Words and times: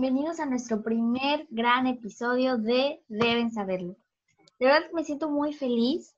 bienvenidos 0.00 0.40
a 0.40 0.46
nuestro 0.46 0.82
primer 0.82 1.46
gran 1.50 1.86
episodio 1.86 2.56
de 2.56 3.02
Deben 3.08 3.50
Saberlo. 3.50 3.98
De 4.58 4.64
verdad 4.64 4.90
me 4.94 5.04
siento 5.04 5.28
muy 5.28 5.52
feliz 5.52 6.16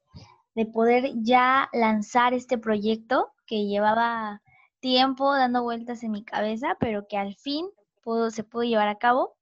de 0.54 0.66
poder 0.66 1.10
ya 1.16 1.68
lanzar 1.72 2.32
este 2.32 2.58
proyecto 2.58 3.32
que 3.44 3.66
llevaba 3.66 4.40
tiempo 4.78 5.34
dando 5.34 5.64
vueltas 5.64 6.04
en 6.04 6.12
mi 6.12 6.22
cabeza, 6.22 6.76
pero 6.78 7.08
que 7.08 7.16
al 7.16 7.34
fin 7.34 7.66
se 8.30 8.44
pudo 8.44 8.62
llevar 8.62 8.86
a 8.86 8.98
cabo. 8.98 9.34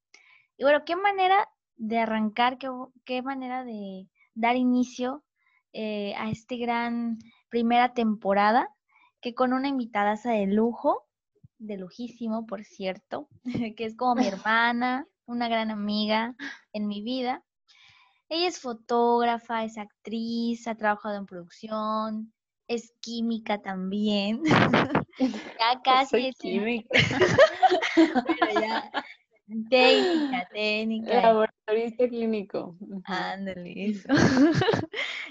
Y 0.57 0.65
bueno, 0.65 0.87
qué 0.87 0.97
manera 0.97 1.47
de 1.77 1.99
arrancar, 1.99 2.57
qué, 3.05 3.21
manera 3.21 3.63
de 3.63 4.09
dar 4.35 4.57
inicio 4.57 5.23
eh, 5.75 6.15
a 6.17 6.31
este 6.31 6.57
gran 6.57 7.19
primera 7.51 7.93
temporada, 7.93 8.75
que 9.21 9.35
con 9.35 9.53
una 9.53 9.69
invitada 9.69 10.15
de 10.15 10.47
lujo, 10.47 11.10
de 11.61 11.77
lujísimo, 11.77 12.47
por 12.47 12.65
cierto, 12.65 13.29
que 13.77 13.85
es 13.85 13.97
como 13.97 14.17
mi 14.17 14.27
hermana, 14.27 15.07
una 15.27 15.49
gran 15.49 15.71
amiga 15.71 16.35
en 16.73 16.89
mi 16.89 17.03
vida. 17.03 17.45
Ella 18.29 18.49
es 18.49 18.61
fotógrafa, 18.61 19.65
es 19.65 19.77
actriz, 19.79 20.67
ha 20.67 20.75
trabajado 20.75 21.17
en 21.17 21.27
producción, 21.27 22.33
es 22.67 22.93
química 23.01 23.59
también. 23.59 24.43
ya 25.19 25.81
casi 25.85 26.29
es 26.29 26.37
química. 26.37 26.89
Pero 27.95 28.61
ya 28.61 28.91
técnica, 29.69 30.49
técnica. 30.53 31.21
Laboratorista 31.21 32.09
clínico. 32.09 32.77
Ándale, 33.05 33.91
eso. 33.91 34.09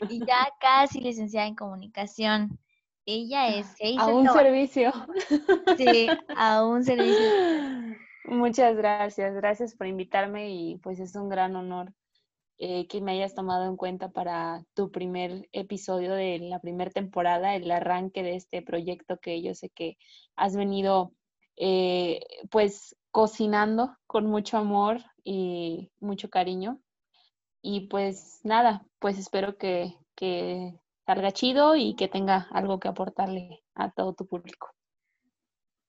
y 0.09 0.19
ya 0.19 0.49
casi 0.59 0.99
licenciada 0.99 1.47
en 1.47 1.55
comunicación. 1.55 2.59
Ella 3.05 3.47
es 3.47 3.75
A 3.97 4.07
un 4.07 4.27
servicio. 4.29 4.91
Sí, 5.77 6.07
a 6.35 6.65
un 6.65 6.83
servicio. 6.83 7.19
Muchas 8.25 8.75
gracias, 8.75 9.33
gracias 9.33 9.75
por 9.75 9.87
invitarme 9.87 10.51
y 10.51 10.77
pues 10.77 10.99
es 10.99 11.15
un 11.15 11.29
gran 11.29 11.55
honor 11.55 11.93
eh, 12.59 12.87
que 12.87 13.01
me 13.01 13.13
hayas 13.13 13.33
tomado 13.33 13.65
en 13.65 13.77
cuenta 13.77 14.09
para 14.09 14.65
tu 14.73 14.91
primer 14.91 15.47
episodio 15.53 16.13
de 16.13 16.39
la 16.39 16.59
primera 16.59 16.91
temporada, 16.91 17.55
el 17.55 17.71
arranque 17.71 18.21
de 18.21 18.35
este 18.35 18.61
proyecto 18.61 19.17
que 19.17 19.41
yo 19.41 19.55
sé 19.55 19.69
que 19.69 19.97
has 20.35 20.55
venido 20.55 21.13
eh, 21.55 22.19
pues 22.51 22.97
cocinando 23.11 23.97
con 24.07 24.27
mucho 24.27 24.57
amor 24.57 25.01
y 25.23 25.91
mucho 25.99 26.29
cariño. 26.29 26.79
Y 27.61 27.87
pues 27.87 28.41
nada, 28.43 28.85
pues 28.99 29.17
espero 29.17 29.57
que, 29.57 29.95
que 30.15 30.79
salga 31.09 31.31
chido 31.31 31.75
y 31.75 31.95
que 31.95 32.07
tenga 32.07 32.47
algo 32.51 32.79
que 32.79 32.87
aportarle 32.87 33.63
a 33.73 33.89
todo 33.89 34.13
tu 34.13 34.27
público. 34.27 34.69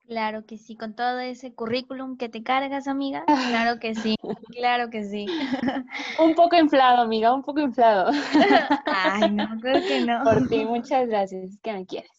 Claro 0.06 0.46
que 0.46 0.56
sí, 0.56 0.78
con 0.78 0.94
todo 0.94 1.18
ese 1.18 1.54
currículum 1.54 2.16
que 2.16 2.30
te 2.30 2.42
cargas, 2.42 2.88
amiga. 2.88 3.24
Claro 3.50 3.78
que 3.78 3.94
sí, 3.94 4.16
claro 4.48 4.88
que 4.88 5.04
sí. 5.04 5.26
un 6.18 6.34
poco 6.34 6.56
inflado, 6.56 7.02
amiga, 7.02 7.34
un 7.34 7.42
poco 7.42 7.60
inflado. 7.60 8.10
Ay, 8.86 9.30
no, 9.30 9.46
creo 9.60 9.86
que 9.86 10.06
no. 10.06 10.24
Por 10.24 10.48
ti, 10.48 10.64
muchas 10.64 11.06
gracias, 11.06 11.58
que 11.62 11.72
me 11.74 11.84
quieres. 11.84 12.10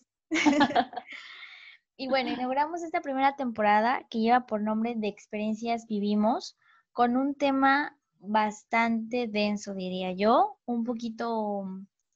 y 1.97 2.07
bueno, 2.07 2.29
inauguramos 2.29 2.83
esta 2.83 3.01
primera 3.01 3.35
temporada 3.35 4.05
que 4.11 4.19
lleva 4.19 4.45
por 4.45 4.61
nombre 4.61 4.93
de 4.95 5.07
Experiencias 5.07 5.87
Vivimos, 5.87 6.55
con 6.91 7.17
un 7.17 7.33
tema 7.33 7.97
bastante 8.19 9.25
denso, 9.27 9.73
diría 9.73 10.11
yo, 10.11 10.59
un 10.65 10.83
poquito 10.83 11.65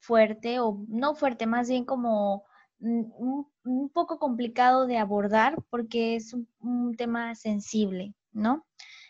fuerte, 0.05 0.59
o 0.59 0.83
no 0.87 1.15
fuerte, 1.15 1.45
más 1.47 1.69
bien 1.69 1.85
como 1.85 2.43
un, 2.79 3.89
poco 3.93 4.19
complicado 4.19 4.85
de 4.85 4.97
abordar 4.97 5.55
porque 5.69 6.15
es 6.15 6.33
un, 6.33 6.95
tema 6.97 7.35
sensible, 7.35 8.13
¿no? 8.31 8.65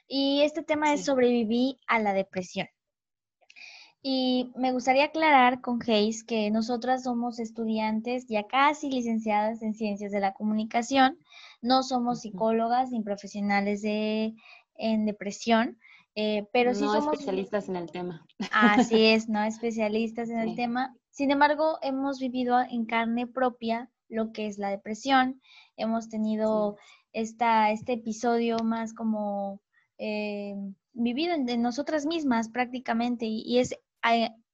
Y 0.08 0.42
este 0.42 0.64
tema 0.64 0.94
es 0.94 1.06
sobrevivir 1.06 1.78
a 1.88 2.00
la 2.00 2.14
depresión. 2.14 2.68
Y 4.02 4.52
me 4.56 4.72
gustaría 4.72 5.06
aclarar 5.06 5.62
con 5.62 5.80
Hayes 5.82 6.24
que 6.24 6.52
nosotras 6.52 7.04
somos 7.04 7.40
estudiantes 7.40 8.28
ya 8.28 8.44
casi 8.44 8.92
licenciadas 8.92 9.64
en 9.64 9.74
ciencias 9.74 10.12
de 10.12 10.20
la 10.20 10.34
comunicación, 10.34 11.18
no 11.62 11.82
somos 11.82 12.22
psicólogas 12.22 12.92
ni 12.92 13.02
profesionales 13.02 13.82
de, 13.82 14.36
en 14.76 15.06
depresión, 15.06 15.80
eh, 16.16 16.48
pero 16.54 16.74
sí 16.74 16.86
somos 16.86 17.14
especialistas 17.14 17.68
en 17.68 17.76
el 17.76 17.92
tema. 17.92 18.26
Así 18.52 19.06
es, 19.14 19.28
no 19.28 19.44
especialistas 19.44 20.30
en 20.30 20.40
el 20.40 20.56
tema. 20.56 20.96
Sin 21.12 21.32
embargo, 21.32 21.78
hemos 21.82 22.20
vivido 22.20 22.60
en 22.60 22.86
carne 22.86 23.28
propia 23.28 23.92
lo 24.08 24.32
que 24.32 24.48
es 24.48 24.58
la 24.58 24.70
depresión. 24.70 25.42
Hemos 25.76 26.08
tenido 26.08 26.78
esta, 27.12 27.72
este 27.72 27.94
episodio 27.94 28.60
más 28.60 28.94
como 28.94 29.62
eh, 29.98 30.56
vivido 30.94 31.34
en, 31.34 31.62
nosotras 31.62 32.06
mismas 32.06 32.50
prácticamente 32.50 33.26
y, 33.26 33.60
es 33.60 33.76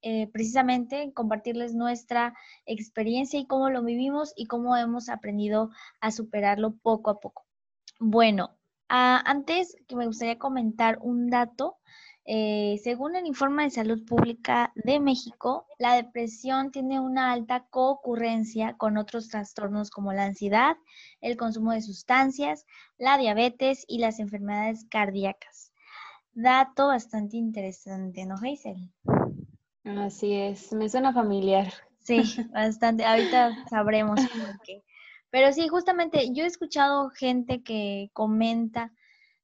eh, 0.02 0.28
precisamente 0.32 1.14
compartirles 1.14 1.76
nuestra 1.76 2.34
experiencia 2.66 3.40
y 3.40 3.46
cómo 3.46 3.70
lo 3.70 3.84
vivimos 3.84 4.34
y 4.36 4.46
cómo 4.46 4.76
hemos 4.76 5.10
aprendido 5.10 5.70
a 6.00 6.10
superarlo 6.10 6.76
poco 6.82 7.12
a 7.12 7.20
poco. 7.20 7.46
Bueno, 8.00 8.58
Ah, 8.94 9.24
antes 9.26 9.78
que 9.88 9.96
me 9.96 10.06
gustaría 10.06 10.38
comentar 10.38 11.00
un 11.02 11.30
dato. 11.30 11.78
Eh, 12.26 12.78
según 12.84 13.16
el 13.16 13.26
informe 13.26 13.64
de 13.64 13.70
salud 13.70 14.04
pública 14.06 14.74
de 14.76 15.00
México, 15.00 15.66
la 15.80 15.96
depresión 15.96 16.72
tiene 16.72 17.00
una 17.00 17.32
alta 17.32 17.66
concurrencia 17.70 18.76
con 18.76 18.98
otros 18.98 19.30
trastornos 19.30 19.92
como 19.92 20.12
la 20.12 20.26
ansiedad, 20.26 20.76
el 21.22 21.38
consumo 21.38 21.72
de 21.72 21.82
sustancias, 21.82 22.66
la 22.98 23.18
diabetes 23.18 23.86
y 23.88 24.00
las 24.00 24.20
enfermedades 24.20 24.86
cardíacas. 24.90 25.72
Dato 26.34 26.88
bastante 26.88 27.38
interesante, 27.38 28.26
¿no, 28.26 28.36
Hazel? 28.36 28.92
Así 29.86 30.34
es, 30.34 30.74
me 30.74 30.90
suena 30.90 31.14
familiar. 31.14 31.72
Sí, 32.02 32.24
bastante. 32.54 33.06
Ahorita 33.06 33.54
sabremos 33.70 34.20
por 34.20 34.62
qué. 34.66 34.84
Pero 35.32 35.52
sí, 35.54 35.68
justamente 35.68 36.34
yo 36.34 36.44
he 36.44 36.48
escuchado 36.48 37.10
gente 37.10 37.64
que 37.64 38.10
comenta 38.14 38.94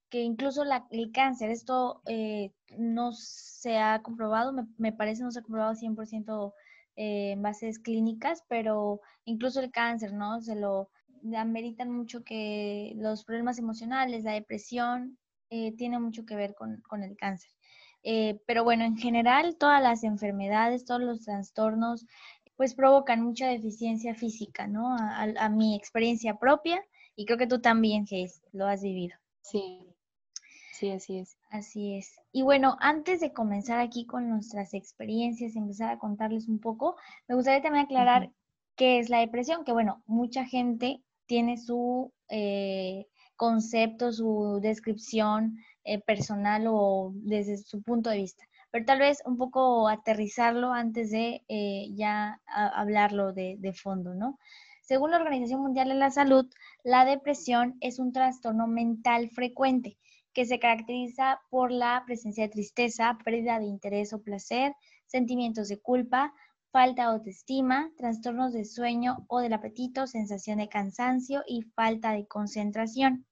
que 0.10 0.22
incluso 0.22 0.64
el 0.92 1.12
cáncer, 1.12 1.50
esto 1.50 2.02
eh, 2.06 2.52
no 2.78 3.12
se 3.14 3.78
ha 3.78 4.02
comprobado, 4.02 4.54
me, 4.78 4.94
parece 4.94 5.24
no 5.24 5.32
se 5.32 5.40
ha 5.40 5.42
comprobado 5.42 5.76
100% 5.76 6.54
eh, 6.96 7.32
en 7.32 7.42
bases 7.42 7.80
clínicas, 7.80 8.44
pero 8.48 9.02
incluso 9.26 9.60
el 9.60 9.72
cáncer, 9.72 10.14
¿no? 10.14 10.42
Se 10.42 10.56
lo 10.56 10.90
ameritan 11.36 11.92
mucho 11.92 12.24
que 12.24 12.94
los 12.98 13.26
problemas 13.26 13.60
emocionales, 13.60 14.24
la 14.24 14.34
depresión, 14.34 15.18
eh, 15.50 15.74
tiene 15.78 16.00
mucho 16.00 16.26
que 16.26 16.36
ver 16.36 16.54
con, 16.56 16.82
con 16.82 17.04
el 17.04 17.16
cáncer. 17.18 17.52
Eh, 18.04 18.40
pero 18.46 18.64
bueno, 18.64 18.86
en 18.86 18.98
general, 18.98 19.58
todas 19.58 19.82
las 19.82 20.04
enfermedades, 20.04 20.86
todos 20.86 21.02
los 21.02 21.22
trastornos 21.22 22.06
pues 22.58 22.74
provocan 22.74 23.24
mucha 23.24 23.48
deficiencia 23.48 24.16
física, 24.16 24.68
¿no? 24.68 24.98
A, 24.98 25.50
mi 25.50 25.76
experiencia 25.76 26.38
propia 26.38 26.84
y 27.16 27.26
creo 27.26 27.38
que 27.38 27.48
tú 27.48 27.62
también, 27.62 28.06
Geis, 28.06 28.42
lo 28.52 28.66
has 28.66 28.82
vivido. 28.82 29.16
Sí, 29.42 29.80
sí, 30.74 30.90
así 30.90 31.20
es. 31.20 31.38
Así 31.50 31.96
es. 31.96 32.20
Y 32.32 32.42
bueno, 32.42 32.76
antes 32.80 33.22
de 33.22 33.32
comenzar 33.32 33.80
aquí 33.80 34.06
con 34.06 34.28
nuestras 34.28 34.74
experiencias 34.74 35.56
y 35.56 35.60
empezar 35.60 35.92
a 35.92 36.00
contarles 36.00 36.48
un 36.48 36.60
poco, 36.60 36.98
me 37.28 37.36
gustaría 37.36 37.62
también 37.62 37.86
aclarar 37.86 38.32
qué 38.76 39.00
es 39.00 39.10
la 39.10 39.20
depresión, 39.20 39.64
que 39.64 39.72
bueno, 39.72 40.04
mucha 40.08 40.44
gente 40.44 41.02
tiene 41.28 41.58
su 41.58 42.12
eh, 42.28 43.06
concepto, 43.36 44.12
su 44.12 44.60
descripción 44.62 45.58
eh, 45.84 46.02
personal 46.02 46.66
o 46.68 47.12
desde 47.14 47.58
su 47.58 47.84
punto 47.84 48.10
de 48.10 48.18
vista 48.18 48.47
pero 48.72 48.86
tal 48.86 49.00
vez 49.00 49.22
un 49.26 49.38
poco 49.38 49.88
aterrizarlo 49.88 50.74
antes 50.74 51.12
de 51.12 51.44
eh, 51.48 51.88
ya 51.96 52.42
hablarlo 52.48 53.34
de, 53.34 53.58
de 53.60 53.74
fondo, 53.74 54.14
¿no? 54.14 54.40
Según 54.82 55.12
la 55.12 55.18
Organización 55.18 55.62
Mundial 55.62 55.90
de 55.90 55.96
la 55.96 56.12
Salud, 56.12 56.50
la 56.84 57.04
depresión 57.04 57.78
es 57.82 58.00
un 58.00 58.14
trastorno 58.14 58.68
mental 58.68 59.30
frecuente 59.30 59.98
que 60.34 60.46
se 60.46 60.60
caracteriza 60.60 61.42
por 61.50 61.72
la 61.72 62.04
presencia 62.06 62.46
de 62.46 62.50
tristeza, 62.50 63.18
pérdida 63.26 63.60
de 63.60 63.66
interés 63.66 64.14
o 64.14 64.22
placer, 64.22 64.74
sentimientos 65.06 65.68
de 65.68 65.80
culpa, 65.82 66.34
falta 66.72 67.04
de 67.04 67.10
autoestima, 67.10 67.92
trastornos 67.98 68.54
de 68.54 68.66
sueño 68.66 69.26
o 69.28 69.40
del 69.40 69.54
apetito, 69.54 70.08
sensación 70.08 70.60
de 70.60 70.70
cansancio 70.70 71.44
y 71.48 71.64
falta 71.64 72.14
de 72.14 72.28
concentración. 72.28 73.27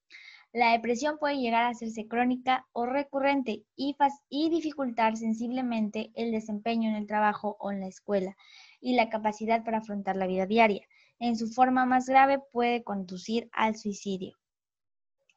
La 0.56 0.72
depresión 0.72 1.18
puede 1.18 1.36
llegar 1.36 1.64
a 1.64 1.68
hacerse 1.68 2.08
crónica 2.08 2.66
o 2.72 2.86
recurrente 2.86 3.66
y, 3.76 3.94
dificultar 4.48 5.18
sensiblemente 5.18 6.10
el 6.14 6.32
desempeño 6.32 6.88
en 6.88 6.96
el 6.96 7.06
trabajo 7.06 7.58
o 7.60 7.72
en 7.72 7.80
la 7.80 7.88
escuela 7.88 8.38
y 8.80 8.96
la 8.96 9.10
capacidad 9.10 9.62
para 9.64 9.78
afrontar 9.78 10.16
la 10.16 10.26
vida 10.26 10.46
diaria. 10.46 10.88
En 11.18 11.36
su 11.36 11.48
forma 11.48 11.84
más 11.84 12.06
grave 12.08 12.38
puede 12.52 12.82
conducir 12.84 13.50
al 13.52 13.76
suicidio. 13.76 14.34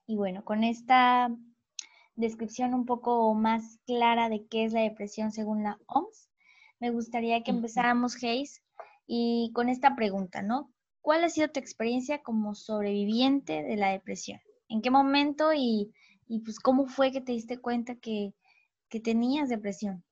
Y 0.07 0.15
bueno, 0.15 0.45
con 0.45 0.63
esta 0.63 1.35
descripción 2.15 2.73
un 2.73 2.85
poco 2.85 3.33
más 3.33 3.77
clara 3.85 4.29
de 4.29 4.45
qué 4.45 4.63
es 4.63 4.71
la 4.71 4.83
depresión 4.83 5.33
según 5.33 5.63
la 5.63 5.77
OMS, 5.87 6.29
me 6.79 6.91
gustaría 6.91 7.43
que 7.43 7.51
empezáramos, 7.51 8.15
Hayes, 8.23 8.63
y 9.05 9.51
con 9.53 9.67
esta 9.67 9.97
pregunta, 9.97 10.41
¿no? 10.43 10.71
¿Cuál 11.01 11.25
ha 11.25 11.29
sido 11.29 11.49
tu 11.49 11.59
experiencia 11.59 12.21
como 12.21 12.55
sobreviviente 12.55 13.63
de 13.63 13.75
la 13.75 13.89
depresión? 13.89 14.39
En 14.69 14.81
qué 14.81 14.91
momento 14.91 15.51
y, 15.53 15.91
y 16.27 16.39
pues 16.39 16.59
cómo 16.59 16.85
fue 16.85 17.11
que 17.11 17.21
te 17.21 17.33
diste 17.33 17.57
cuenta 17.57 17.95
que, 17.95 18.33
que 18.87 18.99
tenías 18.99 19.49
depresión. 19.49 20.03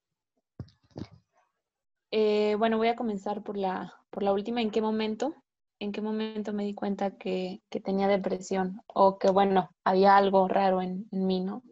Eh, 2.12 2.56
bueno, 2.58 2.78
voy 2.78 2.88
a 2.88 2.96
comenzar 2.96 3.44
por 3.44 3.58
la, 3.58 3.94
por 4.10 4.24
la 4.24 4.34
última. 4.34 4.62
¿En 4.62 4.72
qué 4.72 4.82
momento? 4.82 5.36
¿En 5.80 5.92
qué 5.92 6.02
momento 6.02 6.54
me 6.54 6.64
di 6.66 6.74
cuenta 6.74 7.18
que, 7.18 7.62
que 7.70 7.80
tenía 7.80 8.08
depresión? 8.08 8.82
O 8.88 9.18
que, 9.18 9.30
bueno, 9.30 9.70
había 9.84 10.18
algo 10.18 10.48
raro 10.48 10.82
en, 10.82 11.08
en, 11.12 11.28
mí, 11.28 11.42
¿no? 11.42 11.64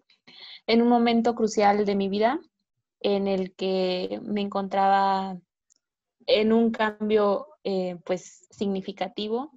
En 0.68 0.82
un 0.82 0.90
momento 0.90 1.36
crucial 1.36 1.86
de 1.86 1.96
mi 1.96 2.10
vida 2.10 2.40
en 3.00 3.28
el 3.28 3.56
que 3.56 4.20
me 4.24 4.42
encontraba 4.42 5.38
en 6.28 6.54
un 6.54 6.72
cambio, 6.72 7.48
eh, 7.64 7.98
pues, 8.04 8.48
significativo, 8.50 9.52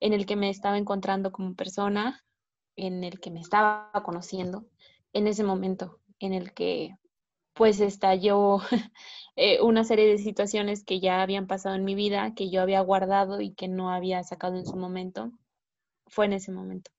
en 0.00 0.12
el 0.12 0.26
que 0.26 0.36
me 0.36 0.50
estaba 0.50 0.76
encontrando 0.76 1.32
como 1.32 1.54
persona, 1.54 2.22
en 2.76 3.04
el 3.04 3.20
que 3.20 3.30
me 3.30 3.40
estaba 3.40 3.90
conociendo, 4.04 4.64
en 5.12 5.26
ese 5.26 5.44
momento 5.44 6.00
en 6.20 6.32
el 6.32 6.52
que 6.52 6.96
pues 7.54 7.80
estalló 7.80 8.58
eh, 9.36 9.60
una 9.62 9.84
serie 9.84 10.06
de 10.06 10.18
situaciones 10.18 10.84
que 10.84 11.00
ya 11.00 11.22
habían 11.22 11.46
pasado 11.46 11.76
en 11.76 11.84
mi 11.84 11.94
vida, 11.94 12.34
que 12.34 12.50
yo 12.50 12.60
había 12.60 12.80
guardado 12.80 13.40
y 13.40 13.54
que 13.54 13.68
no 13.68 13.90
había 13.90 14.22
sacado 14.24 14.56
en 14.56 14.66
su 14.66 14.76
momento. 14.76 15.30
Fue 16.06 16.26
en 16.26 16.34
ese 16.34 16.52
momento. 16.52 16.90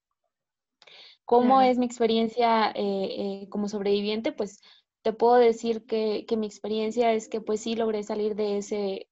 ¿Cómo 1.25 1.61
es 1.61 1.77
mi 1.77 1.85
experiencia 1.85 2.71
eh, 2.71 3.43
eh, 3.43 3.49
como 3.49 3.67
sobreviviente? 3.67 4.31
Pues 4.31 4.61
te 5.01 5.11
puedo 5.11 5.35
decir 5.35 5.85
que, 5.85 6.25
mi 6.37 6.47
experiencia 6.47 7.13
es 7.13 7.27
que 7.27 7.41
pues 7.41 7.61
sí 7.61 7.75
logré 7.75 8.03
salir 8.03 8.35
de 8.35 8.57
ese, 8.57 9.07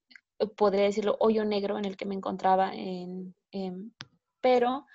podría 0.55 0.85
decirlo, 0.85 1.17
hoyo 1.19 1.43
negro 1.43 1.77
en 1.77 1.85
el 1.85 1.97
que 1.97 2.05
me 2.05 2.15
encontraba, 2.15 2.71
en, 2.73 3.35
pero 4.41 4.85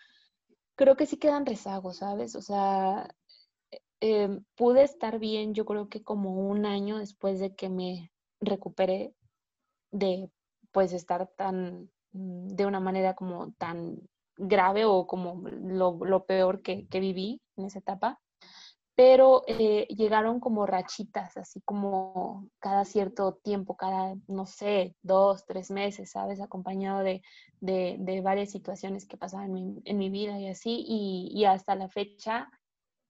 creo 0.79 0.97
que 0.97 1.05
sí 1.05 1.19
quedan 1.19 1.45
rezagos, 1.45 1.99
¿sabes? 1.99 2.35
O 2.35 2.41
sea, 2.41 3.07
Em, 4.01 4.45
pude 4.55 4.85
estar 4.85 5.19
bien, 5.19 5.55
yo 5.55 5.65
creo 5.65 5.89
que 5.89 6.03
como 6.03 6.49
un 6.49 6.67
año 6.67 6.99
después 6.99 7.41
de 7.41 7.55
que 7.57 7.69
me 7.69 8.13
recuperé 8.41 9.13
de 9.91 10.31
pues 10.71 10.93
estar 10.93 11.27
tan 11.37 11.91
mm, 12.13 12.49
de 12.49 12.67
una 12.67 12.79
manera 12.79 13.15
como 13.15 13.53
tan 13.55 13.99
grave 14.37 14.85
o 14.85 15.07
como 15.09 15.43
lo, 15.49 16.25
peor 16.27 16.63
que, 16.63 16.87
viví 16.93 17.43
en 17.57 17.65
esa 17.65 17.81
etapa. 17.81 18.21
Pero 18.99 19.45
eh, 19.47 19.87
llegaron 19.91 20.41
como 20.41 20.67
rachitas, 20.67 21.37
así 21.37 21.61
como 21.61 22.49
cada 22.59 22.85
cierto 22.85 23.35
tiempo, 23.35 23.77
cada, 23.77 24.17
no 24.27 24.45
sé, 24.45 24.97
dos, 25.03 25.47
tres 25.47 25.71
meses, 25.71 26.11
¿sabes? 26.11 26.41
Acompañado 26.41 27.05
de, 27.05 27.23
varias 28.25 28.50
situaciones 28.50 29.06
que 29.06 29.17
pasaban 29.17 29.81
en 29.85 29.99
mi, 29.99 30.11
vida 30.11 30.41
y 30.41 30.49
así. 30.49 30.85
Y, 30.85 31.31
y 31.33 31.45
hasta 31.45 31.77
la 31.77 31.89
fecha 31.89 32.50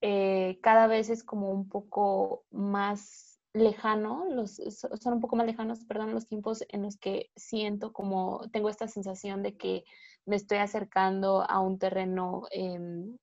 eh, 0.02 0.58
cada 0.62 0.88
vez 0.88 1.08
es 1.08 1.24
como 1.24 1.50
un 1.50 1.70
poco 1.70 2.44
más 2.50 3.40
lejano, 3.54 4.26
los, 4.30 4.56
son 4.56 5.14
un 5.14 5.20
poco 5.20 5.36
más 5.36 5.46
lejanos, 5.46 5.86
perdón, 5.86 6.12
los 6.12 6.26
tiempos 6.26 6.64
en 6.68 6.82
los 6.82 6.98
que 6.98 7.30
siento 7.34 7.94
como, 7.94 8.46
tengo 8.52 8.68
esta 8.68 8.88
sensación 8.88 9.42
de 9.42 9.56
que 9.56 9.84
me 10.26 10.36
estoy 10.36 10.58
acercando 10.58 11.48
a 11.48 11.60
un 11.60 11.78
terreno 11.78 12.42
em, 12.50 13.16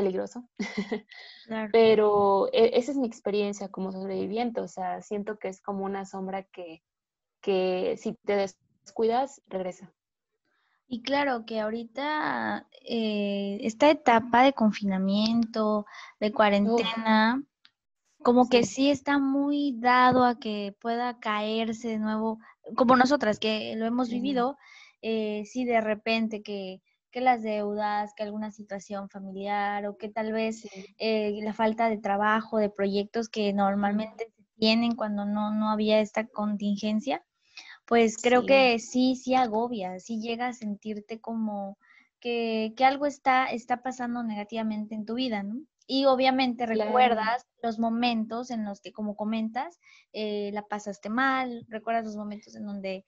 peligroso. 0.00 0.48
Pero 1.72 2.48
e, 2.52 2.78
esa 2.78 2.92
es 2.92 2.96
mi 2.96 3.06
experiencia 3.06 3.68
como 3.68 3.92
sobreviviente, 3.92 4.60
o 4.60 4.68
sea, 4.68 5.02
siento 5.02 5.38
que 5.38 5.48
es 5.48 5.60
como 5.60 5.84
una 5.84 6.06
sombra 6.06 6.44
que, 6.44 6.82
que 7.40 7.96
si 7.98 8.14
te 8.24 8.36
descuidas, 8.36 9.42
regresa. 9.48 9.92
Y 10.88 11.02
claro 11.02 11.44
que 11.46 11.60
ahorita 11.60 12.66
eh, 12.84 13.58
esta 13.60 13.90
etapa 13.90 14.42
de 14.42 14.52
confinamiento, 14.54 15.86
de 16.18 16.32
cuarentena, 16.32 17.44
como 18.22 18.48
que 18.48 18.64
sí 18.64 18.90
está 18.90 19.18
muy 19.18 19.76
dado 19.78 20.24
a 20.24 20.38
que 20.40 20.74
pueda 20.80 21.20
caerse 21.20 21.88
de 21.88 21.98
nuevo, 21.98 22.40
como 22.74 22.96
nosotras 22.96 23.38
que 23.38 23.76
lo 23.76 23.86
hemos 23.86 24.10
vivido, 24.10 24.58
eh, 25.00 25.44
sí 25.46 25.64
de 25.64 25.80
repente 25.80 26.42
que, 26.42 26.82
que, 27.10 27.20
las 27.20 27.42
deudas, 27.42 28.12
que 28.14 28.22
alguna 28.22 28.50
situación 28.50 29.08
familiar 29.08 29.86
o 29.86 29.96
que 29.96 30.08
tal 30.08 30.32
vez 30.32 30.66
eh, 30.98 31.38
la 31.42 31.52
falta 31.52 31.88
de 31.88 31.98
trabajo, 31.98 32.58
de 32.58 32.70
proyectos 32.70 33.28
que 33.28 33.52
normalmente 33.52 34.26
se 34.36 34.44
tienen 34.58 34.94
cuando 34.94 35.24
no, 35.24 35.52
no 35.52 35.70
había 35.70 36.00
esta 36.00 36.26
contingencia, 36.26 37.24
pues 37.86 38.16
creo 38.18 38.46
que 38.46 38.78
sí, 38.78 39.16
sí 39.16 39.34
agobia, 39.34 39.98
sí 39.98 40.20
llega 40.20 40.46
a 40.46 40.52
sentirte 40.52 41.20
como 41.20 41.76
que, 42.20 42.72
algo 42.84 43.06
está, 43.06 43.46
está 43.46 43.82
pasando 43.82 44.22
negativamente 44.22 44.94
en 44.94 45.04
tu 45.04 45.14
vida, 45.14 45.42
¿no? 45.42 45.60
Y 45.86 46.04
obviamente 46.04 46.66
recuerdas 46.66 47.48
los 47.64 47.80
momentos 47.80 48.52
en 48.52 48.64
los 48.64 48.80
que, 48.80 48.92
como 48.92 49.16
comentas, 49.16 49.80
eh, 50.12 50.50
la 50.52 50.62
pasaste 50.68 51.08
mal, 51.10 51.66
recuerdas 51.68 52.04
los 52.04 52.14
momentos 52.14 52.54
en 52.54 52.64
donde 52.64 53.04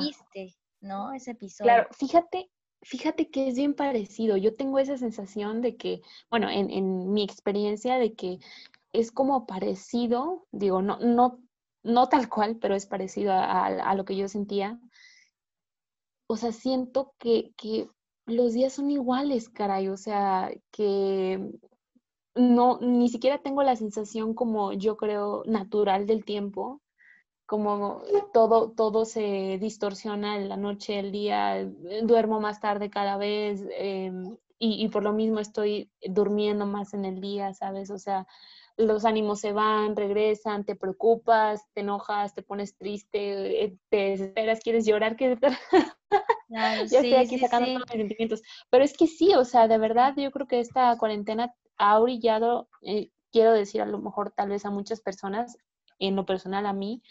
viste, 0.00 0.56
¿no? 0.80 1.12
Ese 1.12 1.32
episodio. 1.32 1.70
Claro, 1.70 1.88
fíjate, 1.92 2.50
fíjate 2.82 3.30
que 3.30 3.48
es 3.48 3.56
bien 3.56 3.74
parecido. 3.74 4.36
Yo 4.36 4.54
tengo 4.54 4.78
esa 4.78 4.96
sensación 4.96 5.60
de 5.62 5.76
que, 5.76 6.02
bueno, 6.30 6.48
en, 6.50 6.70
en 6.70 7.12
mi 7.12 7.22
experiencia 7.22 7.98
de 7.98 8.14
que 8.14 8.38
es 8.92 9.12
como 9.12 9.46
parecido, 9.46 10.46
digo, 10.52 10.82
no, 10.82 10.98
no 10.98 11.40
no 11.86 12.08
tal 12.08 12.28
cual, 12.28 12.56
pero 12.56 12.74
es 12.74 12.86
parecido 12.86 13.32
a, 13.32 13.94
lo 13.94 14.04
que 14.04 14.16
yo 14.16 14.28
sentía. 14.28 14.80
O 16.28 16.36
sea, 16.36 16.52
siento 16.52 17.14
que, 17.18 17.52
los 18.26 18.52
días 18.54 18.72
son 18.72 18.90
iguales, 18.90 19.48
caray, 19.48 19.88
o 19.88 19.96
sea, 19.96 20.50
que 20.72 21.52
no, 22.34 22.80
ni 22.80 23.08
siquiera 23.08 23.38
tengo 23.40 23.62
la 23.62 23.76
sensación 23.76 24.34
como 24.34 24.72
yo 24.72 24.96
creo 24.96 25.44
natural 25.46 26.06
del 26.06 26.24
tiempo, 26.24 26.82
como 27.46 28.02
todo, 28.32 28.72
todo 28.72 29.04
se 29.04 29.58
distorsiona 29.60 30.36
en 30.36 30.48
la 30.48 30.56
noche, 30.56 30.98
el 30.98 31.12
día, 31.12 31.64
duermo 32.02 32.40
más 32.40 32.60
tarde 32.60 32.90
cada 32.90 33.16
vez 33.16 33.64
em, 33.78 34.36
y, 34.58 34.84
y, 34.84 34.88
por 34.88 35.02
lo 35.02 35.12
mismo 35.12 35.38
estoy 35.38 35.90
durmiendo 36.02 36.66
más 36.66 36.94
en 36.94 37.04
el 37.04 37.20
día, 37.20 37.52
¿sabes? 37.54 37.90
O 37.90 37.98
sea, 37.98 38.26
los 38.76 39.04
ánimos 39.04 39.40
se 39.40 39.52
van, 39.52 39.96
regresan, 39.96 40.64
te 40.64 40.76
preocupas, 40.76 41.62
te 41.72 41.80
enojas, 41.80 42.34
te 42.34 42.42
pones 42.42 42.76
triste, 42.76 43.64
eh, 43.64 43.78
te 43.88 44.10
desesperas, 44.10 44.60
quieres 44.60 44.84
llorar, 44.86 45.16
que 45.16 45.38
ya 46.48 46.80
estoy 46.80 47.14
aquí 47.14 47.38
sacando 47.38 47.66
todos 47.72 47.80
mis 47.80 47.98
sentimientos. 47.98 48.42
Pero 48.70 48.84
es 48.84 48.96
que 48.96 49.06
sí, 49.06 49.34
o 49.34 49.44
sea, 49.44 49.66
de 49.68 49.78
verdad 49.78 50.14
yo 50.16 50.30
creo 50.30 50.46
que 50.46 50.60
esta 50.60 50.96
cuarentena 50.98 51.54
ha 51.78 51.98
brillado, 51.98 52.68
eh, 52.82 53.10
quiero 53.32 53.52
decir 53.52 53.80
a 53.80 53.86
lo 53.86 53.98
mejor 53.98 54.32
tal 54.32 54.50
vez 54.50 54.66
a 54.66 54.70
muchas 54.70 55.00
personas, 55.00 55.56
en 55.98 56.14
lo 56.14 56.26
personal 56.26 56.66
a 56.66 56.74
mí, 56.74 57.02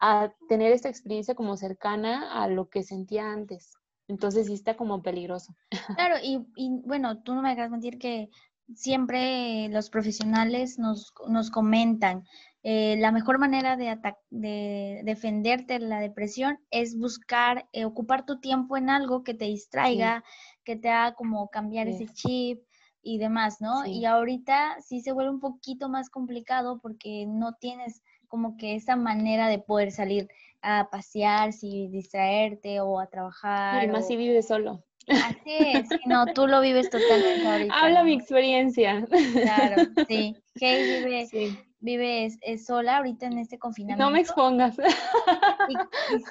a 0.00 0.32
tener 0.48 0.72
esta 0.72 0.88
experiencia 0.88 1.34
como 1.34 1.56
cercana 1.56 2.42
a 2.42 2.48
lo 2.48 2.68
que 2.68 2.82
sentía 2.82 3.30
antes. 3.30 3.72
Entonces 4.08 4.46
sí 4.46 4.54
está 4.54 4.76
como 4.76 5.02
peligroso. 5.02 5.54
Claro, 5.94 6.16
y, 6.22 6.46
y 6.56 6.80
bueno, 6.84 7.22
tú 7.22 7.34
no 7.34 7.42
me 7.42 7.50
dejas 7.50 7.70
mentir 7.70 7.98
que 7.98 8.28
siempre 8.74 9.68
los 9.68 9.90
profesionales 9.90 10.78
nos, 10.78 11.12
nos 11.28 11.50
comentan, 11.50 12.24
eh, 12.62 12.96
la 12.98 13.12
mejor 13.12 13.38
manera 13.38 13.76
de, 13.76 13.96
de 14.30 15.02
defenderte 15.04 15.78
de 15.78 15.86
la 15.86 16.00
depresión 16.00 16.58
es 16.70 16.98
buscar, 16.98 17.68
eh, 17.72 17.84
ocupar 17.84 18.26
tu 18.26 18.40
tiempo 18.40 18.76
en 18.76 18.90
algo 18.90 19.22
que 19.22 19.34
te 19.34 19.44
distraiga, 19.44 20.24
que 20.64 20.74
te 20.74 20.88
haga 20.90 21.14
como 21.14 21.48
cambiar 21.48 21.86
ese 21.86 22.06
chip 22.06 22.60
y 23.02 23.18
demás, 23.18 23.60
¿no? 23.60 23.86
Y 23.86 24.04
ahorita 24.04 24.78
sí 24.80 25.00
se 25.00 25.12
vuelve 25.12 25.30
un 25.30 25.38
poquito 25.38 25.88
más 25.88 26.10
complicado 26.10 26.80
porque 26.80 27.24
no 27.28 27.52
tienes 27.54 28.02
como 28.28 28.56
que 28.56 28.74
esa 28.74 28.96
manera 28.96 29.48
de 29.48 29.58
poder 29.58 29.90
salir 29.90 30.28
a 30.62 30.88
pasear, 30.90 31.52
si 31.52 31.88
distraerte 31.88 32.80
o 32.80 32.98
a 32.98 33.06
trabajar. 33.06 33.84
Y 33.84 33.88
más 33.88 34.06
si 34.06 34.16
vives 34.16 34.48
solo. 34.48 34.82
Así 35.08 35.40
es, 35.44 35.88
no, 36.06 36.26
tú 36.26 36.46
lo 36.46 36.60
vives 36.60 36.90
totalmente 36.90 37.46
ahorita. 37.46 37.74
Habla 37.80 38.02
mi 38.02 38.14
experiencia. 38.14 39.06
Claro, 39.06 39.82
sí. 40.08 40.36
Kay 40.60 41.04
vive, 41.04 41.56
vive 41.80 42.58
sola 42.58 42.96
ahorita 42.96 43.26
en 43.26 43.38
este 43.38 43.58
confinamiento. 43.58 44.04
No 44.04 44.10
me 44.10 44.20
expongas. 44.20 44.74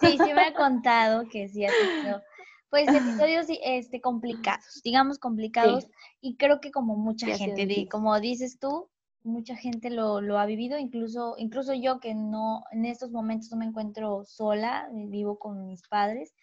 sí, 0.02 0.18
sí 0.18 0.34
me 0.34 0.42
ha 0.42 0.54
contado 0.54 1.24
que 1.30 1.48
sí 1.48 1.66
ha 1.66 1.70
tenido, 1.70 2.22
pues 2.70 2.90
episodios 2.90 3.46
este, 3.64 4.02
complicados, 4.02 4.82
digamos 4.84 5.20
complicados, 5.20 5.88
y 6.20 6.36
creo 6.36 6.60
que 6.60 6.72
como 6.72 6.98
mucha 6.98 7.28
gente, 7.38 7.88
como 7.90 8.20
dices 8.20 8.60
tú, 8.60 8.90
mucha 9.26 9.56
gente 9.56 9.90
lo, 9.90 10.22
lo, 10.22 10.40
ha 10.40 10.46
vivido, 10.46 10.78
incluso, 10.78 11.36
incluso 11.38 11.74
yo 11.74 12.00
que 12.00 12.14
no, 12.14 12.64
en 12.72 12.86
estos 12.86 13.12
momentos 13.12 13.52
no 13.52 13.58
me 13.58 13.66
encuentro 13.66 14.24
sola, 14.26 14.88
vivo 14.94 15.38
con 15.38 15.68
mis 15.68 15.82
padres 15.88 16.34